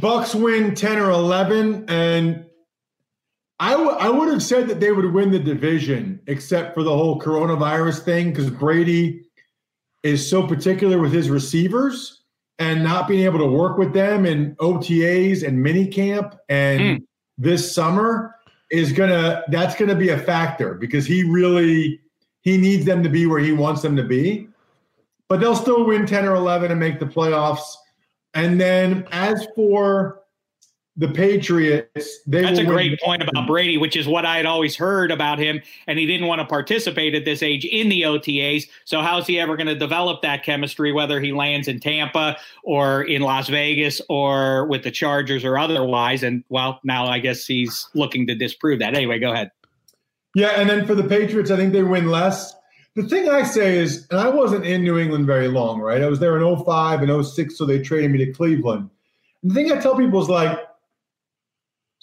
[0.00, 2.44] Bucks win 10 or 11, and
[3.60, 6.90] I w- I would have said that they would win the division, except for the
[6.96, 9.24] whole coronavirus thing, because Brady
[10.02, 12.21] is so particular with his receivers
[12.62, 17.04] and not being able to work with them in OTAs and minicamp and hmm.
[17.36, 18.36] this summer
[18.70, 22.00] is gonna that's gonna be a factor because he really
[22.42, 24.46] he needs them to be where he wants them to be.
[25.28, 27.74] But they'll still win 10 or 11 and make the playoffs.
[28.34, 30.21] And then as for
[30.96, 34.76] the Patriots, they That's a great point about Brady, which is what I had always
[34.76, 35.62] heard about him.
[35.86, 38.68] And he didn't want to participate at this age in the OTAs.
[38.84, 43.02] So, how's he ever going to develop that chemistry, whether he lands in Tampa or
[43.04, 46.22] in Las Vegas or with the Chargers or otherwise?
[46.22, 48.94] And, well, now I guess he's looking to disprove that.
[48.94, 49.50] Anyway, go ahead.
[50.34, 52.54] Yeah, and then for the Patriots, I think they win less.
[52.94, 56.02] The thing I say is, and I wasn't in New England very long, right?
[56.02, 58.90] I was there in 05 and 06, so they traded me to Cleveland.
[59.42, 60.58] The thing I tell people is like,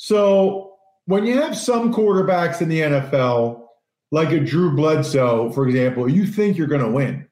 [0.01, 0.75] so
[1.07, 3.65] when you have some quarterbacks in the NFL,
[4.11, 7.27] like a Drew Bledsoe, for example, you think you're going to win.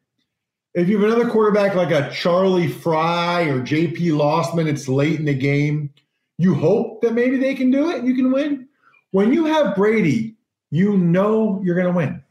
[0.74, 5.24] If you have another quarterback like a Charlie Frye or JP Losman, it's late in
[5.24, 5.94] the game,
[6.38, 8.68] you hope that maybe they can do it and you can win.
[9.12, 10.36] When you have Brady,
[10.70, 12.22] you know you're going to win.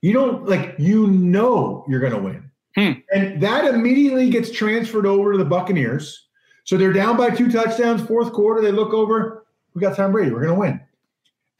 [0.00, 2.50] You don't like, you know you're going to win.
[2.76, 2.92] Hmm.
[3.14, 6.28] And that immediately gets transferred over to the Buccaneers.
[6.64, 8.62] So they're down by two touchdowns, fourth quarter.
[8.62, 9.41] They look over,
[9.74, 10.80] we got Tom Brady, we're going to win.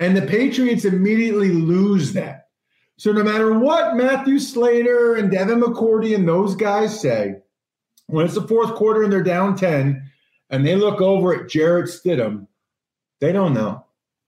[0.00, 2.48] And the Patriots immediately lose that.
[2.96, 7.36] So no matter what Matthew Slater and Devin McCourty and those guys say,
[8.06, 10.02] when it's the fourth quarter and they're down 10
[10.50, 12.46] and they look over at Jarrett Stidham,
[13.20, 13.84] they don't know.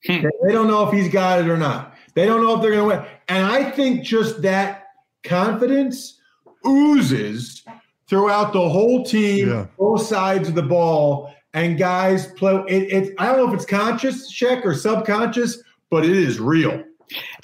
[0.06, 0.22] Hmm.
[0.22, 1.94] They they don't know if he's got it or not.
[2.14, 3.06] They don't know if they're going to win.
[3.28, 4.84] And I think just that
[5.24, 6.20] confidence
[6.66, 7.64] oozes
[8.08, 9.66] throughout the whole team, Yeah.
[9.78, 12.62] both sides of the ball, and guys play.
[12.68, 16.82] It, it, I don't know if it's conscious check or subconscious, but it is real.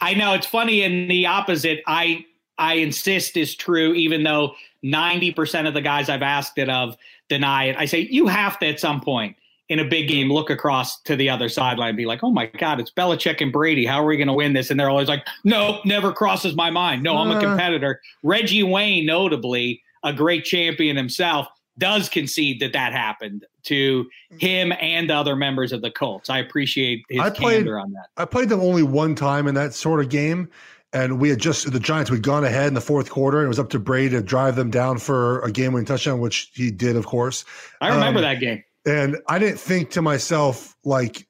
[0.01, 1.81] I know it's funny in the opposite.
[1.87, 2.25] I
[2.59, 6.97] I insist is true, even though 90% of the guys I've asked it of
[7.29, 7.77] deny it.
[7.79, 9.37] I say you have to at some point
[9.69, 12.47] in a big game look across to the other sideline and be like, oh my
[12.47, 13.87] God, it's Belichick and Brady.
[13.87, 14.69] How are we going to win this?
[14.71, 17.03] And they're always like, no, never crosses my mind.
[17.05, 17.41] No, I'm a Uh.
[17.41, 18.01] competitor.
[18.25, 21.47] Reggie Wayne, notably, a great champion himself,
[21.81, 26.31] does concede that that happened to him and other members of the Colts.
[26.31, 28.07] I appreciate his I played- candor on that.
[28.17, 30.49] I played them only one time in that sort of game.
[30.93, 33.49] And we had just the Giants we'd gone ahead in the fourth quarter, and it
[33.49, 36.97] was up to Brady to drive them down for a game-winning touchdown, which he did,
[36.97, 37.45] of course.
[37.81, 38.65] I remember Um, that game.
[38.87, 41.29] And I didn't think to myself like,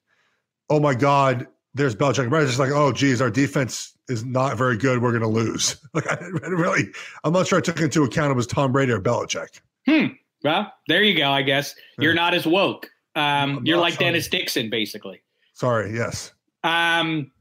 [0.71, 4.25] "Oh my God, there's Belichick." But I was just like, "Oh geez, our defense is
[4.25, 4.99] not very good.
[4.99, 6.85] We're going to lose." Like I didn't really,
[7.23, 9.59] I'm not sure I took into account it was Tom Brady or Belichick.
[10.43, 11.29] Well, there you go.
[11.29, 12.89] I guess you're not as woke.
[13.15, 14.05] Um, you're like sorry.
[14.05, 15.21] Dennis Dixon, basically.
[15.53, 15.93] Sorry.
[15.93, 16.31] Yes.
[16.63, 17.31] Um,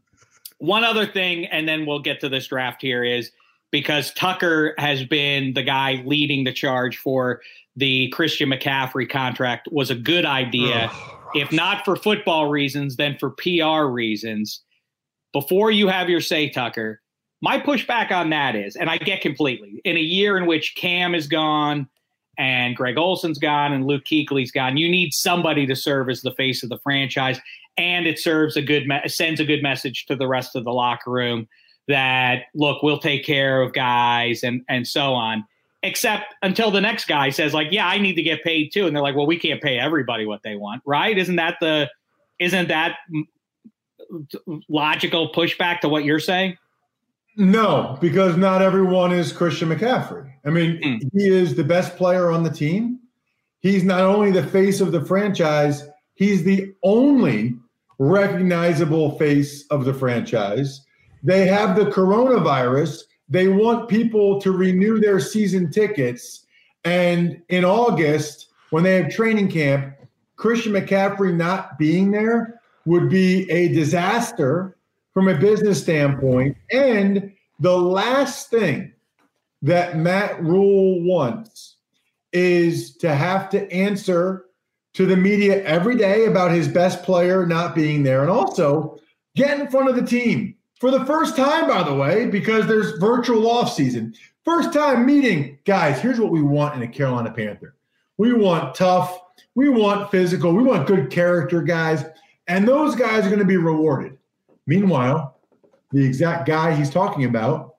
[0.59, 3.31] one other thing, and then we'll get to this draft here is
[3.71, 7.41] because Tucker has been the guy leading the charge for
[7.77, 10.91] the Christian McCaffrey contract was a good idea.
[11.35, 14.61] If not for football reasons, then for PR reasons.
[15.33, 17.01] Before you have your say, Tucker,
[17.41, 21.15] my pushback on that is, and I get completely, in a year in which Cam
[21.15, 21.89] is gone
[22.41, 26.33] and Greg Olsen's gone and Luke Kuechly's gone, you need somebody to serve as the
[26.35, 27.39] face of the franchise,
[27.77, 30.73] and it serves a good me- sends a good message to the rest of the
[30.73, 31.47] locker room
[31.87, 35.45] that look, we'll take care of guys and and so on.
[35.83, 38.95] except until the next guy says like, "Yeah, I need to get paid too," and
[38.95, 41.89] they're like, "Well, we can't pay everybody what they want, right?" Isn't that the
[42.39, 42.97] isn't that
[44.69, 46.57] logical pushback to what you're saying?
[47.41, 50.31] No, because not everyone is Christian McCaffrey.
[50.45, 51.11] I mean, mm.
[51.15, 52.99] he is the best player on the team.
[53.61, 57.55] He's not only the face of the franchise, he's the only
[57.99, 60.85] recognizable face of the franchise.
[61.23, 63.05] They have the coronavirus.
[63.31, 66.45] They want people to renew their season tickets.
[66.85, 69.95] And in August, when they have training camp,
[70.37, 74.77] Christian McCaffrey not being there would be a disaster
[75.15, 76.57] from a business standpoint.
[76.71, 78.93] And the last thing
[79.63, 81.77] that Matt Rhule wants
[82.33, 84.47] is to have to answer
[84.95, 88.99] to the media every day about his best player not being there and also
[89.37, 92.99] get in front of the team for the first time, by the way, because there's
[92.99, 94.15] virtual off season.
[94.45, 97.77] First time meeting, guys, here's what we want in a Carolina Panther.
[98.17, 99.21] We want tough,
[99.55, 102.05] we want physical, we want good character guys,
[102.49, 104.17] and those guys are going to be rewarded.
[104.71, 105.37] Meanwhile,
[105.91, 107.75] the exact guy he's talking about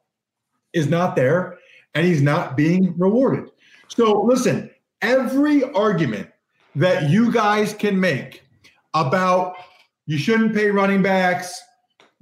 [0.74, 1.58] is not there
[1.96, 3.50] and he's not being rewarded.
[3.88, 4.70] So listen,
[5.02, 6.30] every argument
[6.76, 8.44] that you guys can make
[8.94, 9.56] about
[10.06, 11.62] you shouldn't pay running backs,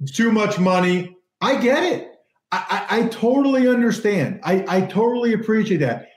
[0.06, 1.16] too much money.
[1.40, 2.14] I get it.
[2.52, 4.38] I, I, I totally understand.
[4.44, 6.10] I, I totally appreciate that.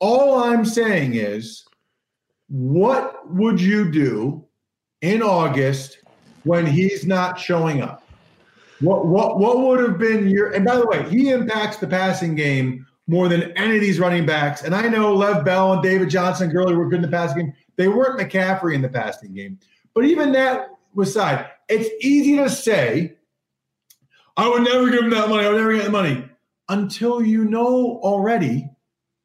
[0.00, 1.64] All I'm saying is,
[2.48, 4.44] what would you do
[5.00, 6.03] in August
[6.44, 8.02] when he's not showing up?
[8.80, 12.34] What what what would have been your and by the way, he impacts the passing
[12.34, 14.62] game more than any of these running backs.
[14.62, 17.54] And I know Le'Veon Bell and David Johnson Gurley were good in the passing game.
[17.76, 19.58] They weren't McCaffrey in the passing game.
[19.94, 23.16] But even that aside, it's easy to say,
[24.36, 25.44] I would never give him that money.
[25.44, 26.24] I would never get the money
[26.68, 28.70] until you know already,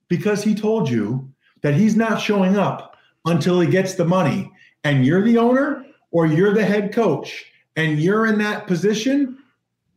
[0.10, 4.52] because he told you that he's not showing up until he gets the money.
[4.84, 7.46] And you're the owner or you're the head coach
[7.76, 9.38] and you're in that position.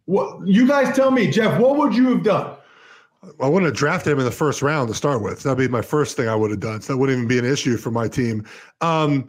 [0.07, 2.57] What you guys tell me, Jeff, what would you have done?
[3.41, 5.43] I wouldn't have drafted him in the first round to start with.
[5.43, 6.81] That'd be my first thing I would have done.
[6.81, 8.45] So that wouldn't even be an issue for my team.
[8.81, 9.27] Um,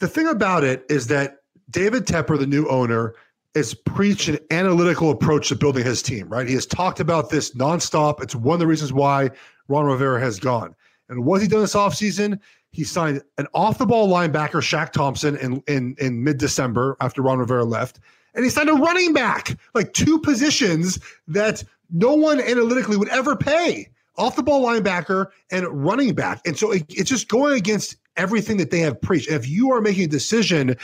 [0.00, 1.38] the thing about it is that
[1.70, 3.14] David Tepper, the new owner,
[3.54, 6.46] is preached an analytical approach to building his team, right?
[6.46, 8.22] He has talked about this nonstop.
[8.22, 9.30] It's one of the reasons why
[9.68, 10.74] Ron Rivera has gone.
[11.08, 12.38] And what he done this offseason?
[12.76, 17.22] He signed an off the ball linebacker, Shaq Thompson, in, in, in mid December after
[17.22, 18.00] Ron Rivera left.
[18.34, 23.34] And he signed a running back, like two positions that no one analytically would ever
[23.34, 26.42] pay off the ball linebacker and running back.
[26.44, 29.30] And so it, it's just going against everything that they have preached.
[29.30, 30.76] if you are making a decision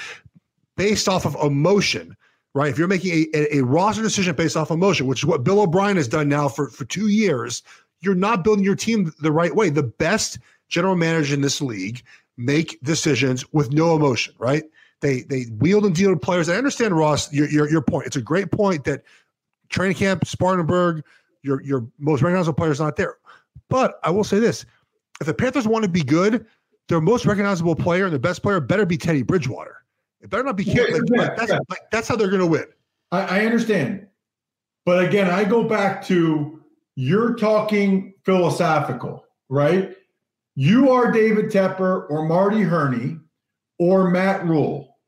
[0.78, 2.16] based off of emotion,
[2.54, 2.70] right?
[2.70, 5.96] If you're making a, a, roster decision based off emotion, which is what Bill O'Brien
[5.98, 7.62] has done now for, for two years,
[8.00, 9.70] you're not building your team the right way.
[9.70, 10.38] The best
[10.72, 12.02] general manager in this league
[12.38, 14.64] make decisions with no emotion, right?
[15.00, 16.48] They they wield and deal with players.
[16.48, 18.06] I understand, Ross, your, your, your point.
[18.06, 19.02] It's a great point that
[19.68, 21.04] training camp, Spartanburg,
[21.42, 23.16] your your most recognizable player is not there.
[23.68, 24.64] But I will say this:
[25.20, 26.46] if the Panthers want to be good,
[26.88, 29.84] their most recognizable player and the best player better be Teddy Bridgewater.
[30.22, 31.58] It better not be yeah, like, yeah, like, that's, yeah.
[31.68, 32.64] like, that's how they're going to win.
[33.10, 34.06] I, I understand,
[34.86, 36.62] but again, I go back to
[36.94, 39.96] you're talking philosophical, right?
[40.54, 43.18] You are David Tepper or Marty Hurney
[43.78, 44.98] or Matt Rhule.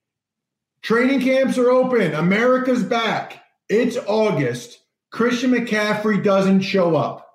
[0.80, 2.14] Training camps are open.
[2.14, 3.42] America's back.
[3.68, 4.80] It's August.
[5.10, 7.28] Christian McCaffrey doesn't show up.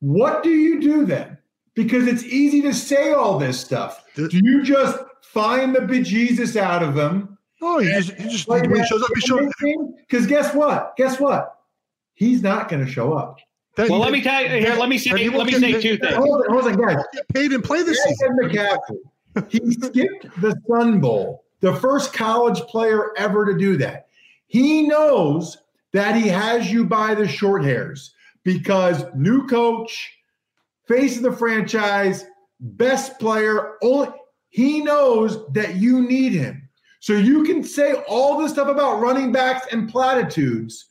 [0.00, 1.38] What do you do then?
[1.74, 4.04] Because it's easy to say all this stuff.
[4.14, 7.38] Do you just find the bejesus out of them?
[7.62, 9.52] Oh, he just, he just like when he shows up, he shows up.
[9.98, 10.94] Because guess what?
[10.96, 11.54] Guess what?
[12.14, 13.38] He's not going to show up.
[13.88, 14.74] Well, let me tell you here.
[14.74, 15.28] Let me say.
[15.28, 16.14] Let me say two things.
[16.14, 17.02] Hold on, hold on, guys.
[17.14, 18.36] Get paid and play this season.
[18.42, 18.98] McCaffrey.
[19.48, 24.08] He skipped the Sun Bowl, the first college player ever to do that.
[24.48, 25.58] He knows
[25.92, 28.12] that he has you by the short hairs
[28.42, 30.12] because new coach,
[30.88, 32.26] face of the franchise,
[32.58, 34.08] best player, only
[34.48, 36.68] he knows that you need him.
[36.98, 40.86] So you can say all this stuff about running backs and platitudes,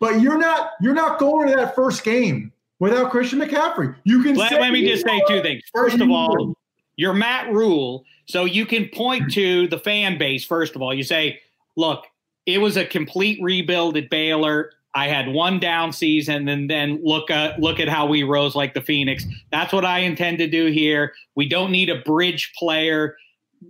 [0.00, 3.94] but you're not you're not going to that first game without Christian McCaffrey.
[4.04, 5.62] You can let, let me just say two things.
[5.74, 6.54] First of all,
[6.96, 10.44] you're Matt Rhule, so you can point to the fan base.
[10.44, 11.40] First of all, you say,
[11.76, 12.06] "Look,
[12.46, 14.70] it was a complete rebuild at Baylor.
[14.94, 18.74] I had one down season, and then look at look at how we rose like
[18.74, 19.24] the Phoenix.
[19.50, 21.12] That's what I intend to do here.
[21.34, 23.16] We don't need a bridge player.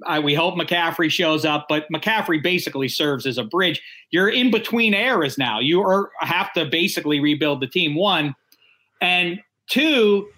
[0.06, 3.80] I, we hope McCaffrey shows up, but McCaffrey basically serves as a bridge.
[4.10, 5.60] You're in between eras now.
[5.60, 7.94] You are, have to basically rebuild the team.
[7.94, 8.34] One
[9.00, 10.28] and two.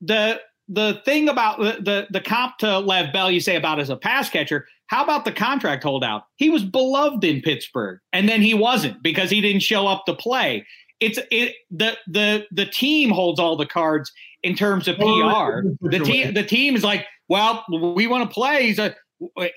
[0.00, 3.90] the the thing about the, the the comp to Le'Veon Bell you say about as
[3.90, 4.66] a pass catcher.
[4.88, 6.24] How about the contract holdout?
[6.36, 10.14] He was beloved in Pittsburgh, and then he wasn't because he didn't show up to
[10.14, 10.66] play.
[11.00, 14.12] It's it the the the team holds all the cards
[14.42, 15.62] in terms of PR.
[15.80, 18.66] The team the team is like, well, we want to play.
[18.66, 18.94] He's a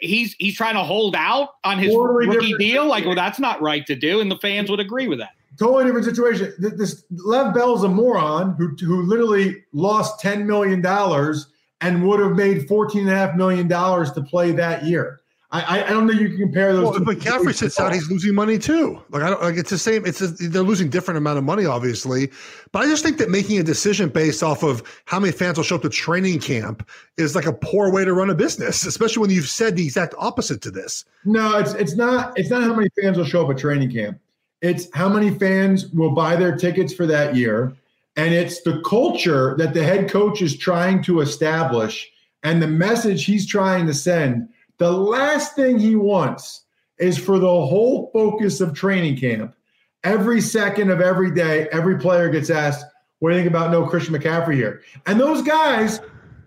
[0.02, 2.86] he's he's trying to hold out on his totally rookie deal.
[2.86, 5.32] Like, well, that's not right to do, and the fans would agree with that.
[5.58, 6.54] Totally different situation.
[6.58, 11.48] This Le'Veon Bell's a moron who who literally lost ten million dollars
[11.82, 15.19] and would have made fourteen and a half million dollars to play that year.
[15.52, 16.91] I, I don't think you can compare those.
[16.91, 19.02] Well, but McCaffrey sits out; he's losing money too.
[19.10, 20.06] Like I don't like it's the same.
[20.06, 22.30] It's a, they're losing different amount of money, obviously.
[22.72, 25.64] But I just think that making a decision based off of how many fans will
[25.64, 26.88] show up to training camp
[27.18, 30.14] is like a poor way to run a business, especially when you've said the exact
[30.20, 31.04] opposite to this.
[31.26, 32.38] No, it's it's not.
[32.38, 34.20] It's not how many fans will show up at training camp.
[34.62, 37.76] It's how many fans will buy their tickets for that year,
[38.16, 42.08] and it's the culture that the head coach is trying to establish
[42.43, 44.47] and the message he's trying to send
[44.80, 46.64] the last thing he wants
[46.98, 49.56] is for the whole focus of training camp,
[50.04, 52.86] every second of every day, every player gets asked,
[53.20, 56.00] "What do you think about no Christian McCaffrey here?" And those guys,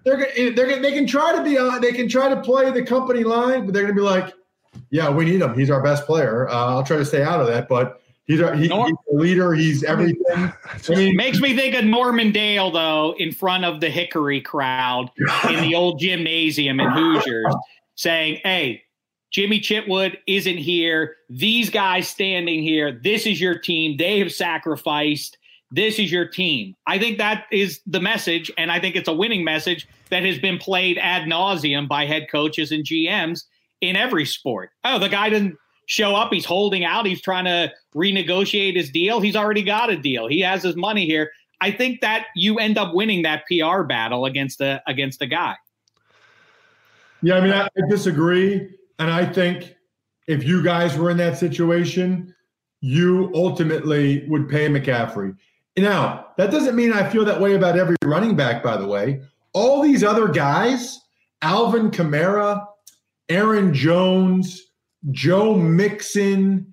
[0.05, 3.23] they're they're they can try to be on, they can try to play the company
[3.23, 4.33] line, but they're going to be like,
[4.91, 5.57] "Yeah, we need him.
[5.59, 6.49] He's our best player.
[6.49, 9.53] Uh, I'll try to stay out of that, but." He's a, he, he's a leader.
[9.53, 10.23] He's everything.
[10.37, 10.53] I
[10.91, 15.11] mean, makes me think of Norman Dale though, in front of the Hickory crowd
[15.51, 17.53] in the old gymnasium in Hoosiers,
[17.95, 18.83] saying, hey,
[19.31, 21.17] Jimmy Chitwood isn't here.
[21.31, 23.01] These guys standing here.
[23.03, 23.97] This is your team.
[23.97, 25.39] They have sacrificed.
[25.71, 26.77] This is your team.
[26.87, 30.39] I think that is the message, and I think it's a winning message that has
[30.39, 33.45] been played ad nauseum by head coaches and GMs
[33.81, 34.71] in every sport.
[34.85, 36.31] Oh, the guy didn't show up.
[36.31, 37.07] He's holding out.
[37.07, 39.21] He's trying to renegotiate his deal.
[39.21, 40.29] He's already got a deal.
[40.29, 41.31] He has his money here.
[41.63, 45.55] I think that you end up winning that PR battle against a against the guy.
[47.23, 48.77] Yeah, I mean, I, I disagree.
[48.99, 49.75] And I think
[50.27, 52.35] if you guys were in that situation,
[52.81, 55.37] you ultimately would pay McCaffrey.
[55.77, 59.23] Now, that doesn't mean I feel that way about every running back, by the way.
[59.55, 61.01] All these other guys,
[61.41, 62.67] Alvin Kamara,
[63.29, 64.63] Aaron Jones,
[65.11, 66.73] Joe Mixon,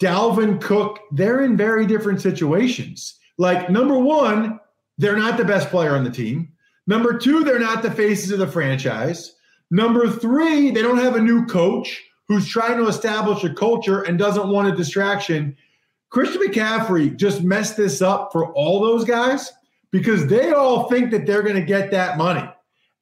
[0.00, 3.18] Dalvin Cook, they're in very different situations.
[3.38, 4.60] Like, number one,
[4.98, 6.52] they're not the best player on the team.
[6.86, 9.34] Number two, they're not the faces of the franchise.
[9.70, 14.18] Number three, they don't have a new coach who's trying to establish a culture and
[14.18, 15.56] doesn't want a distraction.
[16.10, 19.52] Christian McCaffrey just messed this up for all those guys
[19.90, 22.48] because they all think that they're going to get that money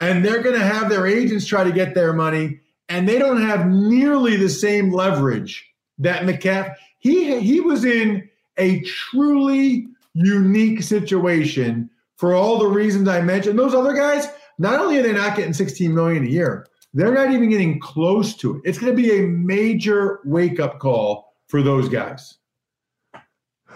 [0.00, 3.40] and they're going to have their agents try to get their money and they don't
[3.40, 5.66] have nearly the same leverage
[5.98, 13.20] that McCaffrey he he was in a truly unique situation for all the reasons I
[13.20, 13.58] mentioned.
[13.58, 14.26] Those other guys,
[14.58, 18.34] not only are they not getting 16 million a year, they're not even getting close
[18.36, 18.62] to it.
[18.64, 22.38] It's going to be a major wake up call for those guys.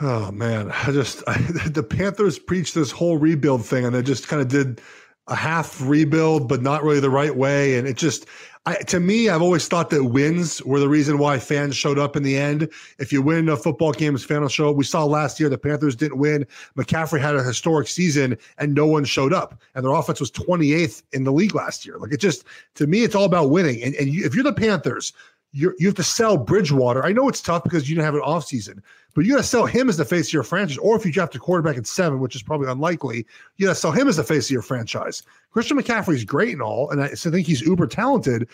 [0.01, 4.29] Oh man, I just I, the Panthers preached this whole rebuild thing, and they just
[4.29, 4.81] kind of did
[5.27, 7.79] a half rebuild, but not really the right way.
[7.79, 8.27] And it just
[8.69, 12.17] I, to me, I've always thought that wins were the reason why fans showed up
[12.17, 12.69] in the end.
[12.99, 14.77] If you win a football game, fans show up.
[14.77, 16.47] We saw last year the Panthers didn't win.
[16.77, 19.59] McCaffrey had a historic season and no one showed up.
[19.75, 21.97] And their offense was 28th in the league last year.
[21.97, 22.45] Like it just,
[22.75, 23.83] to me, it's all about winning.
[23.83, 25.15] And, and you, if you're the Panthers,
[25.53, 27.07] you you have to sell Bridgewater.
[27.07, 28.83] I know it's tough because you didn't have an offseason,
[29.19, 30.79] but you got to sell him as the face of your franchise.
[30.79, 33.81] Or if you draft a quarterback at seven, which is probably unlikely, you got to
[33.81, 35.25] sell him as the face of your franchise.
[35.51, 38.49] Christian McCaffrey is great and all, and I, think he's uber talented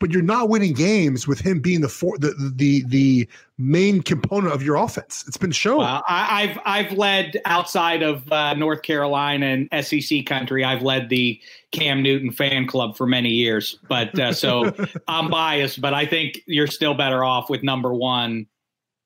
[0.00, 4.52] but you're not winning games with him being the for, the, the the main component
[4.52, 5.24] of your offense.
[5.26, 5.78] It's been shown.
[5.78, 10.64] Well, I, have I've led outside of uh, North Carolina and SEC country.
[10.64, 11.40] I've led the
[11.70, 14.74] Cam Newton fan club for many years, but uh, so
[15.08, 15.80] I'm biased.
[15.80, 18.46] But I think you're still better off with number one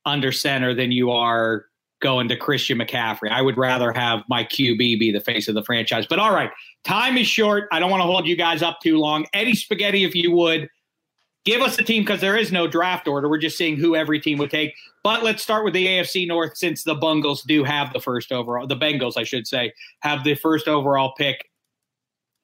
[0.09, 1.67] under center than you are
[2.01, 3.31] going to Christian McCaffrey.
[3.31, 6.07] I would rather have my QB be the face of the franchise.
[6.07, 6.51] But all right,
[6.85, 7.69] time is short.
[7.73, 9.27] I don't want to hold you guys up too long.
[9.33, 10.69] Eddie Spaghetti, if you would
[11.45, 13.29] give us a team because there is no draft order.
[13.29, 14.75] We're just seeing who every team would take.
[15.03, 18.67] But let's start with the AFC North since the Bungles do have the first overall,
[18.67, 21.49] the Bengals, I should say, have the first overall pick.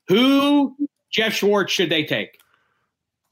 [0.09, 0.77] Who,
[1.11, 2.39] Jeff Schwartz, should they take?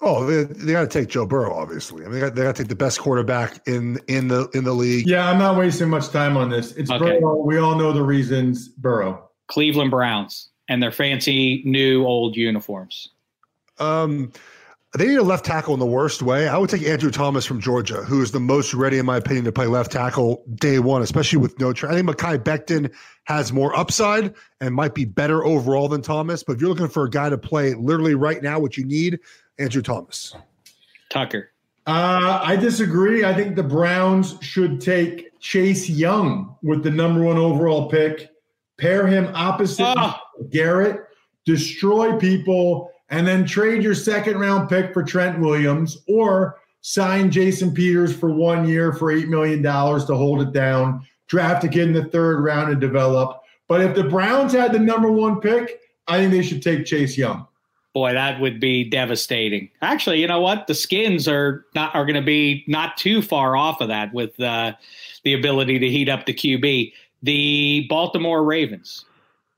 [0.05, 1.55] Oh, they, they got to take Joe Burrow.
[1.55, 4.49] Obviously, I mean, they got, they got to take the best quarterback in in the
[4.53, 5.07] in the league.
[5.07, 6.73] Yeah, I'm not wasting much time on this.
[6.73, 7.21] It's okay.
[7.21, 7.37] Burrow.
[7.37, 8.69] We all know the reasons.
[8.69, 13.11] Burrow, Cleveland Browns, and their fancy new old uniforms.
[13.79, 14.33] Um,
[14.99, 16.49] they need a left tackle in the worst way.
[16.49, 19.45] I would take Andrew Thomas from Georgia, who is the most ready, in my opinion,
[19.47, 21.73] to play left tackle day one, especially with no.
[21.73, 22.93] Tra- I think Mekhi Becton
[23.25, 26.43] has more upside and might be better overall than Thomas.
[26.43, 29.21] But if you're looking for a guy to play literally right now, what you need,
[29.59, 30.35] Andrew Thomas.
[31.11, 31.51] Tucker.
[31.87, 33.25] Uh, I disagree.
[33.25, 38.31] I think the Browns should take Chase Young with the number one overall pick,
[38.79, 40.15] pair him opposite Oh.
[40.51, 41.01] Garrett,
[41.45, 47.75] destroy people, and then trade your second round pick for Trent Williams or sign Jason
[47.75, 51.93] Peters for one year for $8 million to hold it down, draft a kid in
[51.93, 53.41] the third round and develop.
[53.69, 57.17] But if the Browns had the number one pick, I think they should take Chase
[57.19, 57.47] Young.
[57.95, 59.69] Boy, that would be devastating.
[59.83, 60.67] Actually, you know what?
[60.67, 64.39] The Skins are not are going to be not too far off of that with
[64.41, 64.73] uh,
[65.25, 66.93] the ability to heat up the QB.
[67.23, 69.05] The Baltimore Ravens,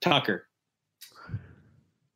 [0.00, 0.46] Tucker.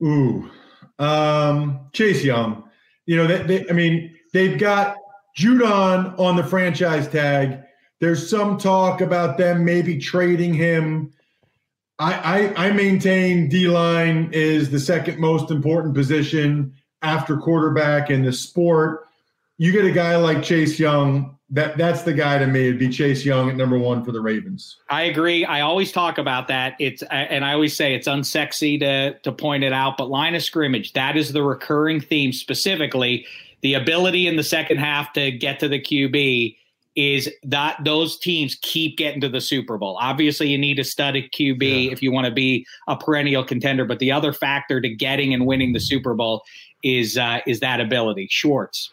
[0.03, 0.51] Ooh,
[0.99, 2.65] um, Chase Young.
[3.07, 4.97] You know, they, they, I mean, they've got
[5.37, 7.61] Judon on the franchise tag.
[8.01, 11.13] There's some talk about them maybe trading him.
[11.99, 18.23] I, I, I maintain D line is the second most important position after quarterback in
[18.23, 19.07] the sport.
[19.57, 21.37] You get a guy like Chase Young.
[21.51, 22.69] That that's the guy to me.
[22.69, 24.77] It'd be Chase Young at number one for the Ravens.
[24.91, 25.45] I agree.
[25.45, 26.75] I always talk about that.
[26.79, 30.43] It's and I always say it's unsexy to to point it out, but line of
[30.43, 32.33] scrimmage that is the recurring theme.
[32.33, 33.27] Specifically,
[33.63, 36.58] the ability in the second half to get to the QB
[36.99, 39.97] is that those teams keep getting to the Super Bowl.
[40.01, 41.93] Obviously, you need a studded QB Yeah.
[41.93, 45.47] if you want to be a perennial contender, but the other factor to getting and
[45.47, 46.43] winning the Super Bowl
[46.83, 48.27] is uh, is that ability.
[48.31, 48.91] Schwartz.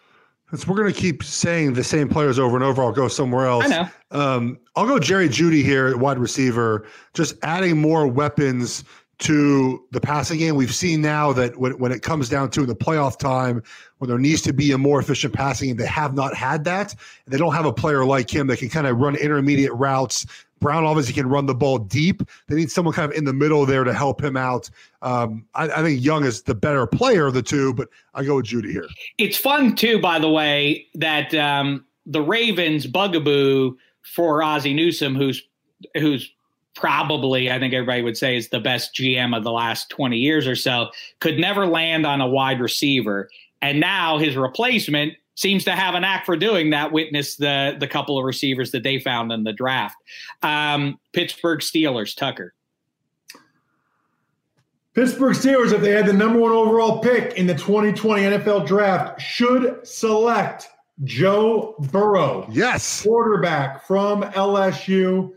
[0.52, 3.48] Since we're going to keep saying the same players over and over, I'll go somewhere
[3.48, 3.66] else.
[3.66, 3.90] I know.
[4.12, 6.86] Um, I'll go Jerry Jeudy here at wide receiver,
[7.16, 8.84] just adding more weapons
[9.20, 10.56] to the passing game.
[10.56, 13.64] We've seen now that when, when it comes down to the playoff time,
[14.00, 16.96] when there needs to be a more efficient passing game, they have not had that.
[17.28, 20.26] They don't have a player like him that can kind of run intermediate routes.
[20.60, 22.24] Brown obviously can run the ball deep.
[22.48, 24.70] They need someone kind of in the middle there to help him out.
[25.02, 28.38] Um, I, I think Young is the better player of the two, but I go
[28.38, 28.88] with Jeudy here.
[29.18, 35.42] It's fun too, by the way, that um, the Ravens bugaboo for Ozzie Newsome, who's
[35.96, 36.32] who's
[36.76, 40.46] probably I think everybody would say is the best GM of the last twenty years
[40.48, 43.30] or so, could never land on a wide receiver,
[43.62, 46.92] and now his replacement seems to have a knack for doing that.
[46.92, 49.96] Witness the the couple of receivers that they found in the draft.
[50.44, 52.54] Um, Pittsburgh Steelers, Tucker.
[54.94, 59.20] Pittsburgh Steelers, if they had the number one overall pick in the 2020 NFL draft,
[59.22, 60.70] should select
[61.04, 63.04] Joe Burrow, Yes.
[63.04, 65.34] quarterback from LSU.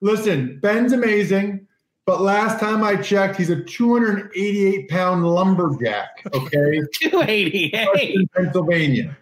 [0.00, 1.66] Listen, Ben's amazing,
[2.06, 6.24] but last time I checked, he's a 288 pound lumberjack.
[6.34, 6.80] Okay.
[6.94, 8.14] Two eighty eight.
[8.14, 9.16] in Pennsylvania.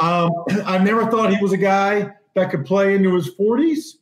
[0.00, 0.30] Um,
[0.64, 3.94] I never thought he was a guy that could play into his 40s.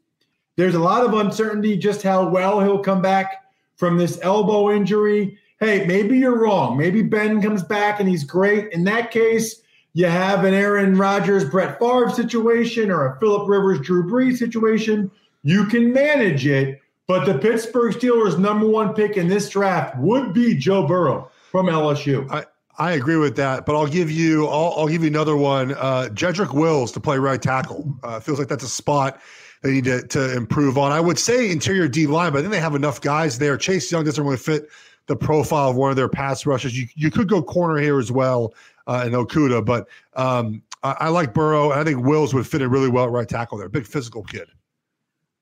[0.56, 3.44] There's a lot of uncertainty just how well he'll come back
[3.76, 5.38] from this elbow injury.
[5.60, 6.76] Hey, maybe you're wrong.
[6.76, 8.72] Maybe Ben comes back and he's great.
[8.72, 9.62] In that case,
[9.92, 15.10] you have an Aaron Rodgers, Brett Favre situation or a Philip Rivers, Drew Brees situation.
[15.42, 20.32] You can manage it, but the Pittsburgh Steelers' number one pick in this draft would
[20.32, 22.30] be Joe Burrow from LSU.
[22.30, 22.44] I
[22.78, 25.72] I agree with that, but I'll give you I'll, I'll give you another one.
[25.72, 27.94] Uh, Jedrick Wills to play right tackle.
[28.02, 29.20] Uh, feels like that's a spot
[29.62, 30.92] they need to, to improve on.
[30.92, 33.56] I would say interior D line, but I think they have enough guys there.
[33.56, 34.68] Chase Young doesn't really fit
[35.06, 36.78] the profile of one of their pass rushes.
[36.78, 38.54] You you could go corner here as well
[38.86, 41.70] uh, in Okudah, but um, I, I like Burrow.
[41.70, 43.68] and I think Wills would fit in really well at right tackle there.
[43.68, 44.48] Big physical kid.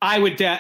[0.05, 0.43] I would.
[0.43, 0.59] Uh,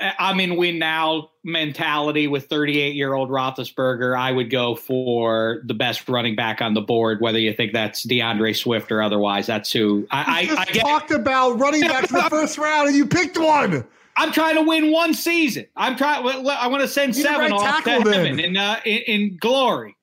[0.00, 4.16] uh, I'm in win now mentality with 38 year old Roethlisberger.
[4.16, 8.06] I would go for the best running back on the board, whether you think that's
[8.06, 9.46] DeAndre Swift or otherwise.
[9.46, 10.48] That's who I.
[10.48, 10.80] I, I get.
[10.80, 13.86] talked about running back in the first round, and you picked one.
[14.16, 15.66] I'm trying to win one season.
[15.76, 16.26] I'm trying.
[16.26, 19.36] I want to send You're seven right off to tackle heaven in, uh, in in
[19.36, 19.94] glory.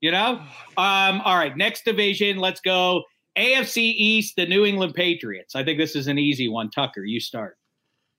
[0.00, 0.40] You know.
[0.78, 1.20] Um.
[1.20, 1.54] All right.
[1.54, 2.38] Next division.
[2.38, 3.04] Let's go.
[3.36, 4.36] AFC East.
[4.36, 5.54] The New England Patriots.
[5.54, 6.70] I think this is an easy one.
[6.70, 7.58] Tucker, you start.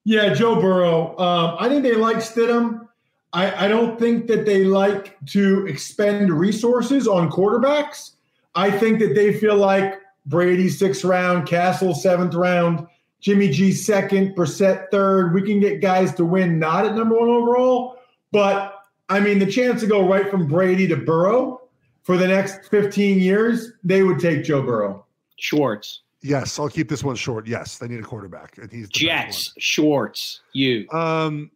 [0.05, 1.17] Yeah, Joe Burrow.
[1.17, 2.87] Um, I think they like Stidham.
[3.31, 8.11] I, I don't think that they like to expend resources on quarterbacks.
[8.55, 12.85] I think that they feel like Brady sixth round, Cassel seventh round,
[13.21, 15.33] Jimmy G second, Brissett third.
[15.33, 17.97] We can get guys to win, not at number one overall,
[18.31, 18.75] but
[19.09, 21.61] I mean the chance to go right from Brady to Burrow
[22.03, 25.05] for the next 15 years, they would take Joe Burrow.
[25.37, 26.01] Schwartz.
[26.23, 27.47] Yes, I'll keep this one short.
[27.47, 29.53] Yes, they need a quarterback, and he's Jets.
[29.59, 30.39] Schwartz.
[30.53, 30.89] You.
[30.89, 31.51] Um,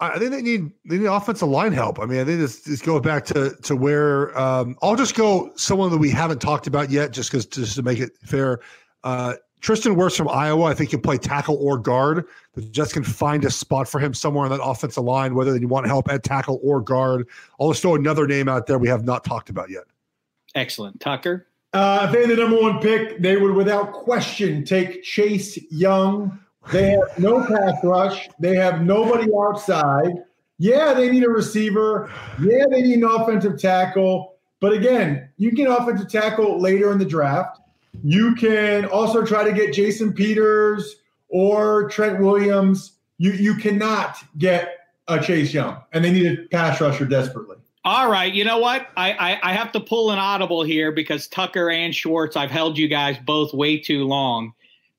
[0.00, 1.98] I think they need they need offensive line help.
[1.98, 5.50] I mean, I think this, this goes back to to where um, I'll just go
[5.56, 8.60] someone that we haven't talked about yet, just because just to make it fair.
[9.02, 12.26] Uh, Tristan Wirfs from Iowa, I think can play tackle or guard.
[12.52, 15.66] The Jets can find a spot for him somewhere on that offensive line, whether you
[15.66, 17.26] want help at tackle or guard.
[17.58, 19.84] I'll just throw another name out there we have not talked about yet.
[20.54, 21.48] Excellent, Tucker.
[21.78, 26.36] Uh, if they had the number one pick, they would without question take Chase Young.
[26.72, 28.28] They have no pass rush.
[28.40, 30.24] They have nobody outside.
[30.58, 32.10] Yeah, they need a receiver.
[32.42, 34.34] Yeah, they need an offensive tackle.
[34.58, 37.60] But again, you can offensive tackle later in the draft.
[38.02, 40.96] You can also try to get Jason Peters
[41.28, 42.94] or Trent Williams.
[43.18, 47.58] You you cannot get a Chase Young, and they need a pass rusher desperately.
[47.88, 48.86] All right, you know what?
[48.98, 52.76] I, I, I have to pull an audible here because Tucker and Schwartz, I've held
[52.76, 54.52] you guys both way too long.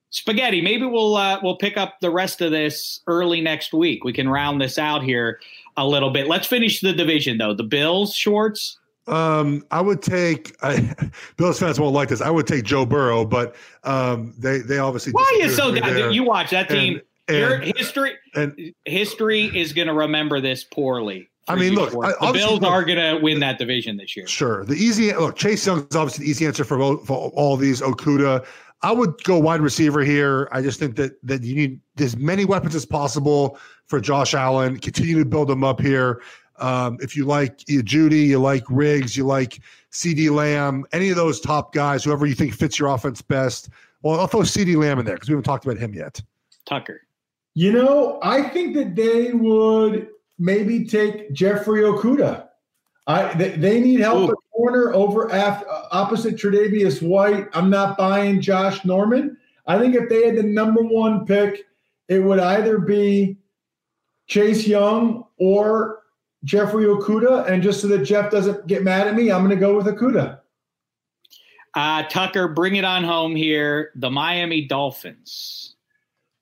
[0.09, 4.03] Spaghetti, maybe we'll uh, we'll pick up the rest of this early next week.
[4.03, 5.39] We can round this out here
[5.77, 6.27] a little bit.
[6.27, 7.53] Let's finish the division though.
[7.53, 8.79] The Bills, Schwartz.
[9.05, 10.95] Um, I would take I,
[11.37, 12.21] Bills fans won't like this.
[12.21, 15.11] I would take Joe Burrow, but um, they they obviously.
[15.11, 15.75] Why are you so?
[16.09, 17.01] You watch that team.
[17.27, 21.28] And, Your and, history and history is going to remember this poorly.
[21.49, 24.27] I mean, look, I- the Bills obviously, are going to win that division this year.
[24.27, 24.63] Sure.
[24.65, 27.81] The easy look, Chase Young is obviously the easy answer for, both, for all these.
[27.81, 28.45] Okudah.
[28.81, 30.47] I would go wide receiver here.
[30.53, 34.77] I just think that that you need as many weapons as possible for Josh Allen.
[34.79, 36.21] Continue to build them up here.
[36.59, 39.59] Um, if you like you Jeudy, you like Riggs, you like
[39.91, 43.69] CeeDee Lamb, any of those top guys, whoever you think fits your offense best.
[44.01, 46.21] Well, I'll throw CeeDee Lamb in there because we haven't talked about him yet.
[46.65, 47.01] Tucker.
[47.55, 50.07] You know, I think that they would
[50.39, 52.47] maybe take Jeffrey Okudah.
[53.07, 54.31] I they, they need help Ooh.
[54.31, 57.47] at corner over af, uh, opposite Tre'Davious White.
[57.53, 59.37] I'm not buying Josh Norman.
[59.67, 61.65] I think if they had the number one pick,
[62.07, 63.37] it would either be
[64.27, 66.03] Chase Young or
[66.43, 67.49] Jeffrey Okudah.
[67.49, 69.85] And just so that Jeff doesn't get mad at me, I'm going to go with
[69.85, 70.39] Okudah.
[71.75, 73.91] Uh, Tucker, bring it on home here.
[73.95, 75.75] The Miami Dolphins.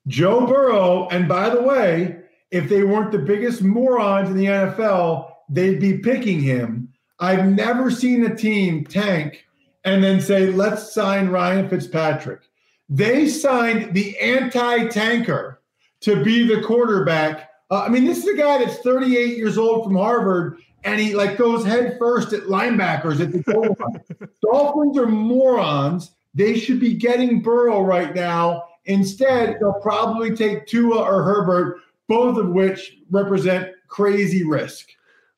[0.07, 2.21] Joe Burrow, and by the way,
[2.51, 6.93] if they weren't the biggest morons in the NFL, they'd be picking him.
[7.19, 9.45] I've never seen a team tank
[9.83, 12.41] and then say, let's sign Ryan Fitzpatrick.
[12.89, 15.61] They signed the anti tanker
[16.01, 17.49] to be the quarterback.
[17.69, 21.15] Uh, I mean, this is a guy that's 38 years old from Harvard, and he
[21.15, 24.29] like goes head first at linebackers at the goal line.
[24.41, 26.11] Dolphins are morons.
[26.33, 28.63] They should be getting Burrow right now.
[28.85, 34.89] Instead, they'll probably take Tua or Herbert, both of which represent crazy risk.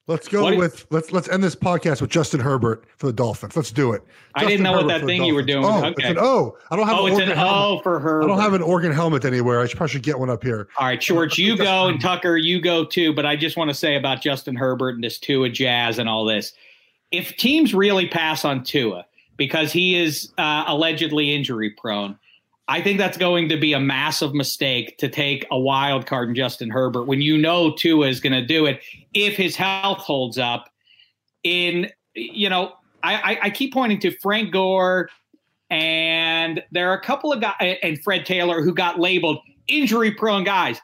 [0.08, 3.56] Let's go What- with let's let's end this podcast with Justin Herbert for the Dolphins.
[3.56, 4.02] Let's do it.
[4.34, 5.64] I didn't Justin know what that thing you were doing.
[5.64, 5.94] Oh, Okay.
[5.98, 6.58] it's an O.
[6.72, 7.80] I don't have Oh, an it's an helmet.
[7.80, 8.24] O for her.
[8.24, 9.62] I don't have an Oregon helmet anywhere.
[9.62, 10.68] I should probably should get one up here.
[10.80, 13.14] All right, Schwartz, you go, and Tucker, you go too.
[13.14, 16.26] But I just want to say about Justin Herbert and this Tua Jazz and all
[16.26, 16.54] this.
[17.12, 19.06] If teams really pass on Tua
[19.38, 22.18] because he is uh, allegedly injury prone,
[22.70, 26.36] I think that's going to be a massive mistake to take a wild card in
[26.36, 28.80] Justin Herbert when you know Tua is going to do it
[29.16, 30.70] if his health holds up.
[31.44, 35.10] In you know, I, I, I keep pointing to Frank Gore
[35.72, 40.44] and there are a couple of guys and Fred Taylor who got labeled injury prone
[40.44, 40.80] guys.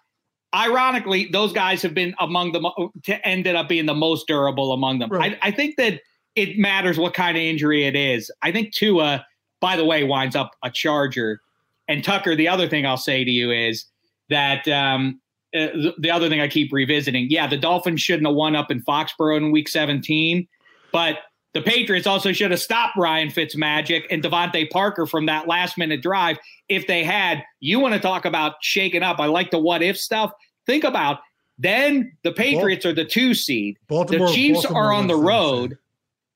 [0.55, 4.73] Ironically, those guys have been among the mo- to ended up being the most durable
[4.73, 5.09] among them.
[5.09, 5.37] Right.
[5.41, 6.01] I, I think that
[6.35, 8.31] it matters what kind of injury it is.
[8.41, 9.25] I think Tua,
[9.59, 11.41] by the way, winds up a Charger.
[11.87, 13.85] And Tucker, the other thing I'll say to you is
[14.29, 15.19] that um,
[15.55, 18.71] uh, the, the other thing I keep revisiting, yeah, the Dolphins shouldn't have won up
[18.71, 20.47] in Foxborough in Week 17,
[20.91, 21.19] but
[21.53, 26.01] the Patriots also should have stopped Ryan Fitzmagic and DeVante Parker from that last minute
[26.01, 27.43] drive if they had.
[27.61, 29.19] You want to talk about shaking up?
[29.19, 30.33] I like the what if stuff.
[30.65, 31.19] Think about
[31.57, 33.77] then the Patriots are the two seed.
[33.87, 34.27] Baltimore.
[34.27, 35.77] the Chiefs Baltimore are on the road.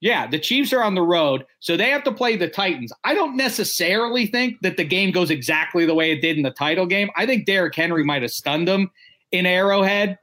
[0.02, 2.93] Yeah, the Chiefs are on the road, so they have to play the Titans.
[3.04, 6.52] I don't necessarily think that the game goes exactly the way it did in the
[6.52, 7.10] title game.
[7.18, 8.91] I think Derrick Henry might have stunned them
[9.32, 10.18] in Arrowhead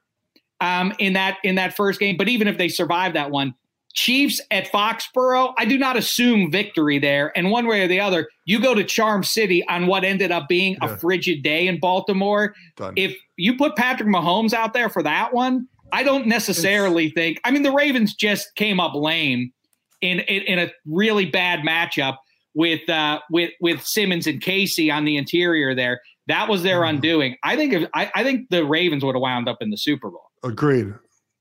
[0.60, 2.16] um, in that in that first game.
[2.16, 3.54] But even if they survive that one,
[3.92, 7.32] Chiefs at Foxborough, I do not assume victory there.
[7.36, 10.48] And one way or the other, you go to Charm City on what ended up
[10.48, 10.94] being Yeah.
[10.94, 12.54] a frigid day in Baltimore.
[12.76, 12.94] Done.
[12.96, 17.40] If you put Patrick Mahomes out there for that one, I don't necessarily think.
[17.44, 19.52] I mean, the Ravens just came up lame
[20.00, 22.16] in in, in a really bad matchup
[22.54, 26.00] with uh, with with Simmons and Casey on the interior there.
[26.28, 26.90] That was their Mhm.
[26.90, 27.36] undoing.
[27.44, 30.10] I think if, I, I think the Ravens would have wound up in the Super
[30.10, 30.24] Bowl.
[30.42, 30.92] Agreed.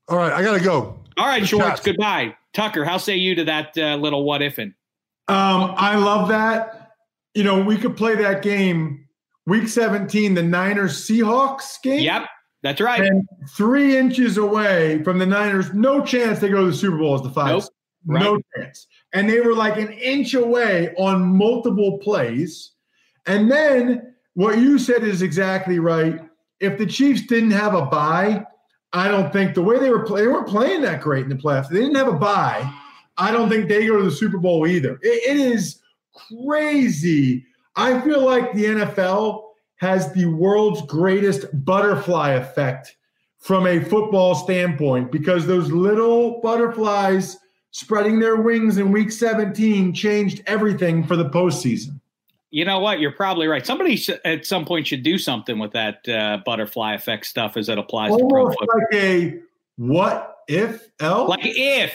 [0.08, 1.00] All right, I gotta go.
[1.16, 1.68] All right, Good Schwartz.
[1.68, 1.80] shots.
[1.80, 2.84] Goodbye, Tucker.
[2.84, 4.58] How say you to that uh, little what if?
[4.60, 4.74] In
[5.28, 6.92] Um, I love that.
[7.34, 9.06] You know, we could play that game
[9.46, 12.00] week 17, the Niners Seahawks game.
[12.00, 12.22] yep,
[12.62, 13.00] That's right.
[13.00, 13.26] And
[13.56, 17.22] three inches away from the Niners, no chance they go to the Super Bowl as
[17.22, 17.48] the five.
[17.48, 17.64] Nope.
[18.06, 18.22] Right.
[18.22, 18.86] No chance.
[19.12, 22.72] And they were like an inch away on multiple plays.
[23.26, 26.20] And then what you said is exactly right.
[26.60, 28.44] If the Chiefs didn't have a bye,
[28.92, 31.34] I don't think the way they were playing, they weren't playing that great in the
[31.34, 31.68] playoffs.
[31.68, 32.72] They didn't have a bye.
[33.18, 34.98] I don't think they go to the Super Bowl either.
[35.02, 35.80] it, it is
[36.46, 37.44] crazy.
[37.76, 39.42] I feel like the NFL
[39.76, 42.96] has the world's greatest butterfly effect
[43.38, 47.36] from a football standpoint because those little butterflies
[47.76, 52.00] spreading their wings in week 17 changed everything for the postseason.
[52.50, 53.00] You know what?
[53.00, 53.66] You're probably right.
[53.66, 57.68] Somebody sh- at some point should do something with that uh, butterfly effect stuff as
[57.68, 59.40] it applies Almost to pro like a
[59.76, 61.26] what if L?
[61.28, 61.94] Like if,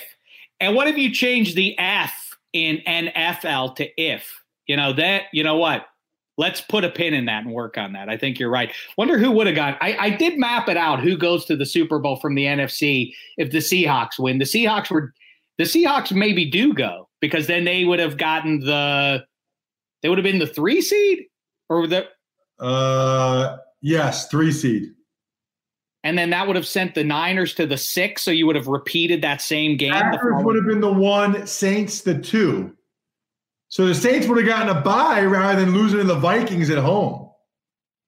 [0.59, 4.43] and what if you change the F in NFL to if?
[4.67, 5.23] You know that.
[5.33, 5.87] You know what?
[6.37, 8.07] Let's put a pin in that and work on that.
[8.07, 8.71] I think you're right.
[8.99, 9.77] Wonder who would have gone.
[9.81, 10.99] I, I did map it out.
[10.99, 14.37] Who goes to the Super Bowl from the NFC if the Seahawks win?
[14.37, 15.11] The Seahawks were.
[15.61, 19.23] The Seahawks maybe do go because then they would have gotten the.
[20.01, 21.25] They would have been the three seed,
[21.69, 22.07] or the
[22.59, 24.89] Uh, yes, three seed.
[26.03, 28.23] and then that would have sent the Niners to the six.
[28.23, 29.91] So you would have repeated that same game.
[29.91, 32.75] Packers would have been the one, Saints the two.
[33.67, 36.79] So the Saints would have gotten a bye rather than losing to the Vikings at
[36.79, 37.29] home.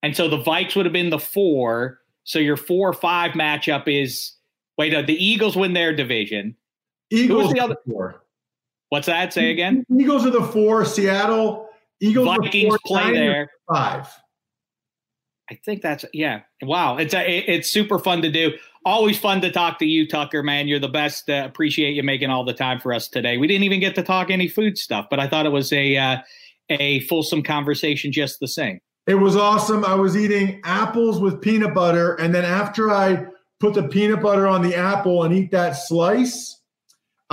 [0.02, 2.00] And so the Vikes would have been the four.
[2.24, 4.34] So your four or five matchup is
[4.76, 6.56] wait, uh, the Eagles win their division.
[7.14, 8.24] Eagles the are other- four.
[8.90, 9.34] What's that?
[9.34, 9.86] Say again.
[9.98, 10.86] Eagles are the four.
[10.86, 11.68] Seattle.
[12.00, 13.50] Eagles are Vikings four, play there.
[13.72, 14.08] Five.
[15.50, 16.42] I think that's yeah.
[16.62, 18.54] Wow, it's a, it- it's super fun to do.
[18.86, 20.44] Always fun to talk to you, Tucker.
[20.44, 21.30] Man, you're the best.
[21.30, 23.38] Uh, appreciate you making all the time for us today.
[23.38, 25.96] We didn't even get to talk any food stuff, but I thought it was a
[25.98, 26.18] uh,
[26.70, 28.80] a fulsome conversation just the same.
[29.08, 29.84] It was awesome.
[29.86, 33.26] I was eating apples with peanut butter, and then after I
[33.60, 36.62] put the peanut butter on the apple and eat that slice,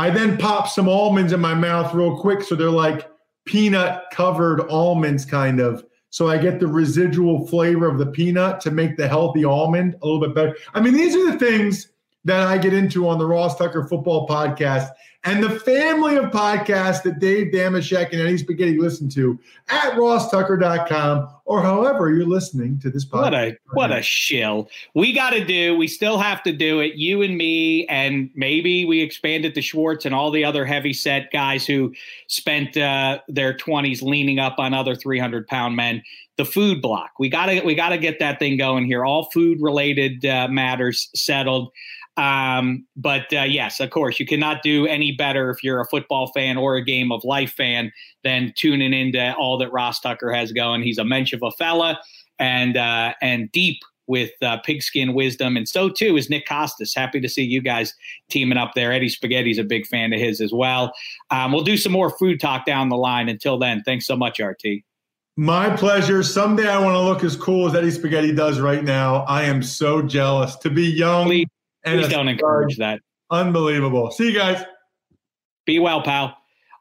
[0.01, 3.07] I then pop some almonds in my mouth real quick, so they're like
[3.45, 5.85] peanut covered almonds, kind of.
[6.09, 10.07] So I get the residual flavor of the peanut to make the healthy almond a
[10.07, 10.57] little bit better.
[10.73, 11.93] I mean, these are the things
[12.25, 14.89] that I get into on the Ross Tucker Football Podcast
[15.25, 21.29] and the family of podcasts that Dave Dameshek and Eddie Spaghetti listen to at rosstucker.com
[21.45, 23.23] or however you're listening to this podcast.
[23.23, 24.71] What a what a shill.
[24.95, 25.77] We got to do.
[25.77, 26.95] We still have to do it.
[26.95, 30.95] You and me, and maybe we expand it to Schwartz and all the other heavy
[30.95, 31.93] set guys who
[32.29, 36.03] spent uh, their twenties leaning up on other three hundred pound men.
[36.39, 37.11] The food block.
[37.19, 39.05] We got to we got to get that thing going here.
[39.05, 41.73] All food related uh, matters settled.
[42.17, 46.31] Um, but uh, yes, of course, you cannot do any better if you're a football
[46.35, 47.93] fan or a game of life fan
[48.25, 50.83] than tuning into all that Ross Tucker has going.
[50.83, 51.99] He's a mensch of a fella
[52.39, 56.95] and uh, and deep with uh, pigskin wisdom, and so too is Nick Kostos.
[56.95, 57.95] Happy to see you guys
[58.29, 58.93] teaming up there.
[58.93, 60.93] Eddie Spaghetti's a big fan of his as well.
[61.31, 63.29] Um, we'll do some more food talk down the line.
[63.29, 64.83] Until then, thanks so much, RT.
[65.37, 66.23] My pleasure.
[66.23, 69.25] Someday I want to look as cool as Eddie Spaghetti does right now.
[69.25, 71.27] I am so jealous to be young.
[71.27, 71.47] Please,
[71.85, 73.01] please a don't encourage that.
[73.31, 74.11] Unbelievable.
[74.11, 74.65] See you guys.
[75.67, 76.37] Be well, pal.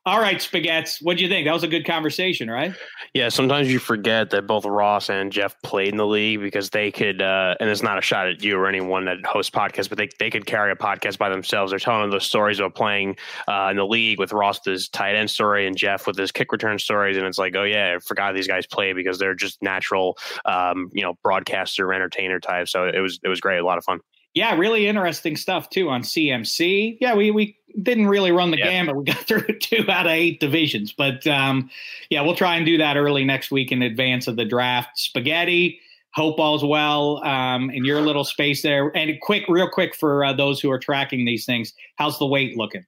[0.05, 1.03] All right, Spaghettis.
[1.03, 1.45] What do you think?
[1.45, 2.73] That was a good conversation, right?
[3.13, 6.89] Yeah, sometimes you forget that both Ross and Jeff played in the league because they
[6.89, 9.97] could, uh, and it's not a shot at you or anyone that hosts podcasts, but
[9.97, 11.71] they, they could carry a podcast by themselves.
[11.71, 15.67] They're telling those stories about playing uh, in the league with Ross's tight end story
[15.67, 17.17] and Jeff with his kick return stories.
[17.17, 20.89] And it's like, oh, yeah, I forgot these guys play because they're just natural, um,
[20.93, 22.69] you know, broadcaster, entertainer type.
[22.69, 23.59] So it was, it was great.
[23.59, 23.99] A lot of fun.
[24.39, 26.97] Yeah, really interesting stuff too on CMC.
[27.01, 28.69] Yeah, we we didn't really run the Yeah.
[28.69, 28.95] gamut.
[28.95, 31.69] We got through two out of eight divisions, but um,
[32.09, 34.97] yeah, we'll try and do that early next week in advance of the draft.
[34.97, 35.81] Spaghetti.
[36.13, 38.95] Hope all's well um, in your little space there.
[38.95, 42.55] And quick, real quick for uh, those who are tracking these things, how's the weight
[42.57, 42.85] looking?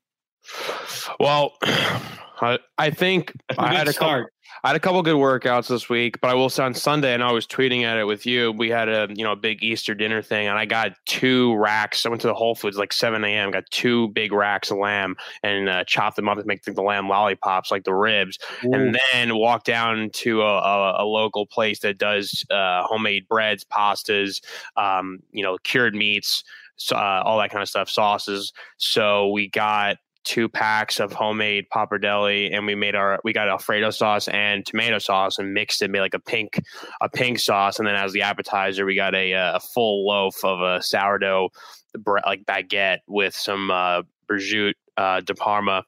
[1.20, 1.54] Well,
[2.42, 4.34] I, I think I had a start.
[4.64, 7.24] I had a couple good workouts this week, but I will say on Sunday, and
[7.24, 8.52] I was tweeting at it with you.
[8.52, 12.06] We had a you know a big Easter dinner thing, and I got two racks.
[12.06, 13.50] I went to the Whole Foods like seven a.m.
[13.50, 16.84] Got two big racks of lamb and uh, chopped them up to make the, the
[16.84, 21.80] lamb lollipops, like the ribs, and then walked down to a, a, a local place
[21.80, 24.42] that does uh, homemade breads, pastas,
[24.78, 26.44] um, you know, cured meats,
[26.92, 28.54] uh, all that kind of stuff, sauces.
[28.78, 33.90] So we got two packs of homemade pappardelle and we made our we got alfredo
[33.90, 36.60] sauce and tomato sauce and mixed it made like a pink
[37.02, 40.62] a pink sauce and then as the appetizer we got a a full loaf of
[40.62, 41.50] a sourdough
[42.26, 45.84] like baguette with some uh prosciutto uh de parma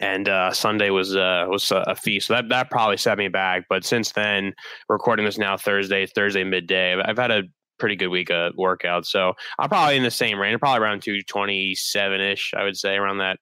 [0.00, 2.28] and uh, Sunday was uh, was a, feast.
[2.28, 3.64] So that that probably set me back.
[3.68, 4.54] But since then,
[4.88, 7.00] recording this now Thursday, Thursday midday.
[7.00, 7.42] I've had a
[7.80, 9.06] pretty good week of workouts.
[9.06, 13.18] So I'm probably in the same range, probably around 227 ish, I would say, around
[13.18, 13.38] that.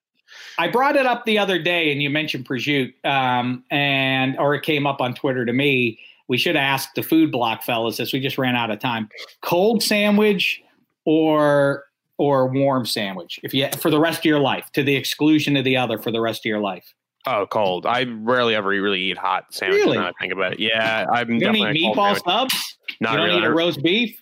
[0.57, 4.61] I brought it up the other day, and you mentioned prosciutto, um, and or it
[4.63, 5.99] came up on Twitter to me.
[6.27, 8.13] We should ask the food block fellas this.
[8.13, 9.09] We just ran out of time.
[9.41, 10.61] Cold sandwich
[11.05, 11.85] or
[12.19, 13.39] or warm sandwich?
[13.41, 16.11] If you for the rest of your life, to the exclusion of the other for
[16.11, 16.93] the rest of your life.
[17.25, 17.85] Oh, cold.
[17.85, 19.85] I rarely ever really eat hot sandwiches.
[19.85, 19.97] Really?
[19.97, 20.59] I think about it.
[20.59, 22.23] Yeah, I'm You don't eat meatball sandwich.
[22.23, 22.77] subs.
[22.99, 23.39] Not you don't really.
[23.39, 24.19] eat a roast beef.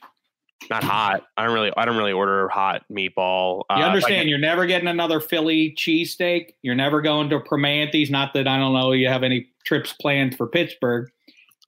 [0.69, 1.23] Not hot.
[1.37, 1.71] I don't really.
[1.77, 3.63] I don't really order hot meatball.
[3.69, 4.27] You Uh, understand?
[4.29, 6.49] you're never getting another Philly cheesesteak.
[6.63, 8.09] You're never going to Primanti's.
[8.09, 11.09] Not that I don't know you have any trips planned for Pittsburgh.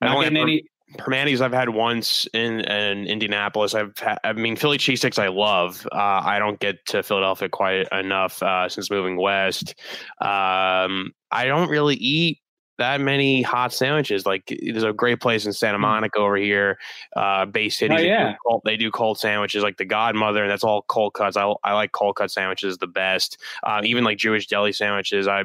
[0.02, 0.64] I Not getting ever- any.
[0.98, 3.76] Permanis I've had once in, in Indianapolis.
[3.76, 5.88] I've had, I mean Philly cheesesteaks I love.
[5.92, 9.76] Uh, I don't get to Philadelphia quite enough uh, since moving west.
[10.20, 12.40] Um, I don't really eat
[12.80, 14.26] that many hot sandwiches.
[14.26, 16.80] Like there's a great place in Santa Monica over here,
[17.16, 17.94] uh, Bay City.
[17.94, 18.00] Hmm.
[18.00, 18.32] Oh, they, yeah.
[18.32, 21.38] do cold, they do cold sandwiches like the Godmother, and that's all cold cuts.
[21.38, 23.38] I, I like cold cut sandwiches the best.
[23.64, 25.28] Um, even like Jewish deli sandwiches.
[25.28, 25.44] I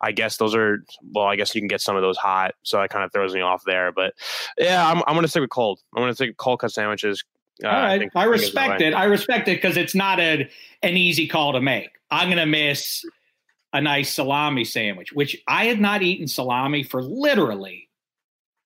[0.00, 1.26] I guess those are well.
[1.26, 3.40] I guess you can get some of those hot, so that kind of throws me
[3.40, 3.90] off there.
[3.90, 4.14] But
[4.56, 5.80] yeah, I'm I'm gonna stick with cold.
[5.96, 7.24] I'm gonna stick with cold cut sandwiches.
[7.64, 8.94] Uh, All right, I, think the respect it.
[8.94, 10.48] I respect it because it's not a
[10.82, 11.90] an easy call to make.
[12.10, 13.04] I'm gonna miss
[13.72, 17.88] a nice salami sandwich, which I had not eaten salami for literally.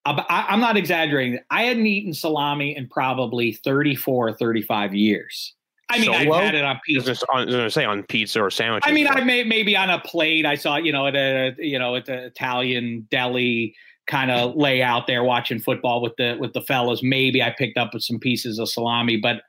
[0.04, 1.38] I, I'm not exaggerating.
[1.50, 5.54] I hadn't eaten salami in probably 34 or 35 years.
[5.88, 6.36] I mean, Solo?
[6.36, 7.16] I've had it on pizza.
[7.32, 8.82] I was gonna say on pizza or sandwich.
[8.86, 10.46] I mean, I may maybe on a plate.
[10.46, 13.74] I saw, you know, at a you know at the Italian deli
[14.06, 17.02] kind of lay out there watching football with the with the fellas.
[17.02, 19.42] Maybe I picked up with some pieces of salami, but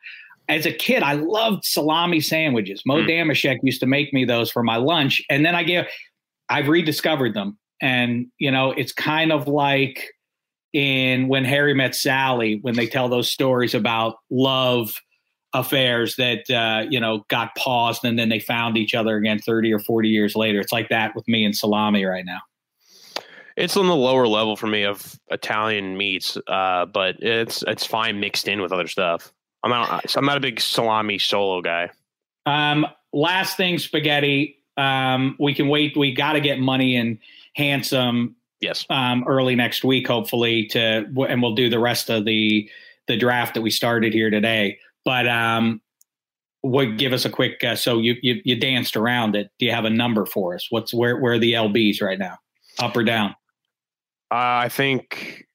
[0.50, 2.84] as a kid, I loved salami sandwiches.
[2.86, 3.08] Mo Mm.
[3.08, 5.86] Dameshek used to make me those for my lunch, and then I gave.
[6.50, 10.10] I've rediscovered them, and you know, it's kind of like
[10.74, 15.00] in when Harry met Sally when they tell those stories about love
[15.54, 19.72] affairs that uh, you know got paused and then they found each other again 30
[19.72, 22.40] or 40 years later it's like that with me and salami right now
[23.56, 28.20] it's on the lower level for me of Italian meats, uh, but it's it's fine
[28.20, 29.32] mixed in with other stuff.
[29.64, 31.90] I'm not I'm not a big salami solo guy.
[32.46, 34.58] um, last thing spaghetti.
[34.78, 37.20] Um, we can wait we got to get money and
[37.56, 38.86] handsome Yes.
[38.90, 42.70] um, early next week hopefully to and we'll do the rest of the
[43.08, 44.80] the draft that we started here today.
[45.06, 45.80] But um
[46.64, 49.52] would give us a quick uh, so you, you you danced around it.
[49.60, 50.68] Do you have a number for us?
[50.70, 52.38] What's where where are the lbs right now?
[52.80, 53.32] Up or down?
[54.32, 55.46] Uh, I think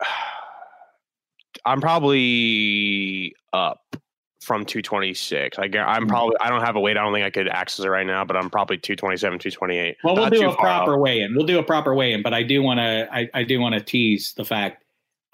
[1.64, 3.96] I'm probably up
[4.40, 5.58] from 226.
[5.58, 6.08] I guar- I'm Hmm.
[6.08, 6.96] probably I don't have a weight.
[6.96, 9.96] I don't think I could access it right now, but I'm probably 227, 228.
[10.04, 11.00] Well, we'll Not do a proper off.
[11.00, 11.34] weigh in.
[11.34, 13.08] We'll do a proper weigh in, but I do want to.
[13.12, 14.84] I, I do want to tease the fact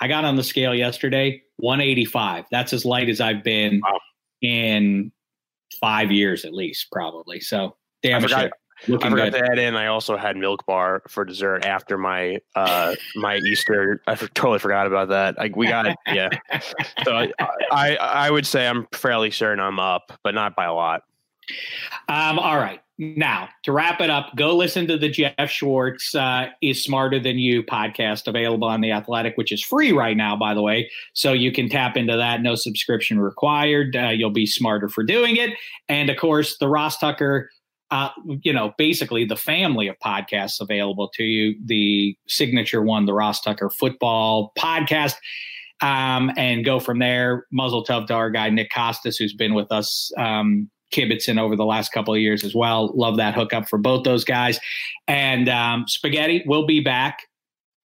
[0.00, 2.46] I got on the scale yesterday, 185.
[2.50, 3.98] That's as light as I've been Wow.
[4.42, 5.12] in
[5.80, 7.40] five years, at least, probably.
[7.40, 8.52] So I damn forgot, shit,
[8.88, 9.38] looking I forgot good.
[9.38, 9.76] to add in.
[9.76, 14.00] I also had milk bar for dessert after my uh my Easter.
[14.06, 15.38] I totally forgot about that.
[15.38, 16.30] Like we got yeah.
[17.04, 17.32] So I,
[17.72, 21.02] I I would say I'm fairly certain I'm up, but not by a lot.
[22.08, 22.80] Um, all right.
[22.96, 27.38] Now, to wrap it up, go listen to the Jeff Schwartz uh, is Smarter Than
[27.38, 30.88] You podcast available on The Athletic, which is free right now, by the way.
[31.12, 32.40] So you can tap into that.
[32.40, 33.96] No subscription required.
[33.96, 35.50] Uh, you'll be smarter for doing it.
[35.88, 37.50] And of course, the Ross Tucker,
[37.90, 38.10] uh,
[38.42, 41.54] you know, basically the family of podcasts available to you.
[41.64, 45.14] The signature one, the Ross Tucker football podcast.
[45.82, 47.46] Um, and go from there.
[47.52, 50.10] Muzzle tough to our guy, Nick Kostos, who's been with us.
[50.16, 52.92] Um, Kibitzen over the last couple of years as well.
[52.94, 54.60] Love that hookup for both those guys.
[55.08, 57.26] And um, Spaghetti will be back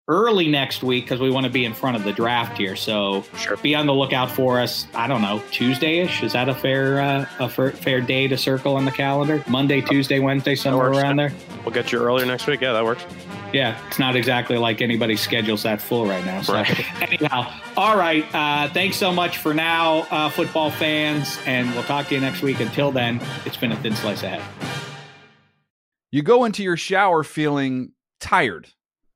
[0.10, 2.76] early next week because we want to be in front of the draft here.
[2.76, 3.55] So Sure.
[3.57, 4.88] be on the lookout for us.
[4.93, 6.24] I don't know Tuesday ish.
[6.24, 9.43] Is that a fair uh, a fair, fair day to circle on the calendar?
[9.47, 11.32] Monday, Tuesday, Wednesday, somewhere around there.
[11.64, 12.60] We'll get you earlier next week.
[12.60, 13.05] Yeah, that works.
[13.53, 16.41] Yeah, it's not exactly like anybody's schedule's that full right now.
[16.43, 17.01] So Right.
[17.01, 18.24] anyhow, all right.
[18.36, 22.41] Uh, thanks so much for now, uh, football fans, and we'll talk to you next
[22.43, 22.60] week.
[22.60, 24.41] Until then, it's been a thin slice ahead.
[26.12, 28.68] You go into your shower feeling tired,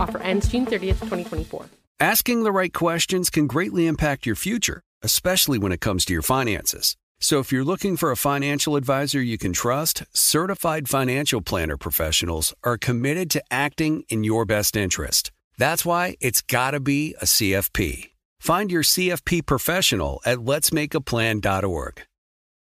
[0.00, 1.66] Offer ends June 30th, 2024.
[2.00, 6.22] Asking the right questions can greatly impact your future, especially when it comes to your
[6.22, 6.96] finances.
[7.20, 12.54] So if you're looking for a financial advisor you can trust, certified financial planner professionals
[12.64, 15.30] are committed to acting in your best interest.
[15.58, 18.12] That's why it's got to be a CFP.
[18.38, 22.02] Find your CFP professional at letsmakeaplan.org.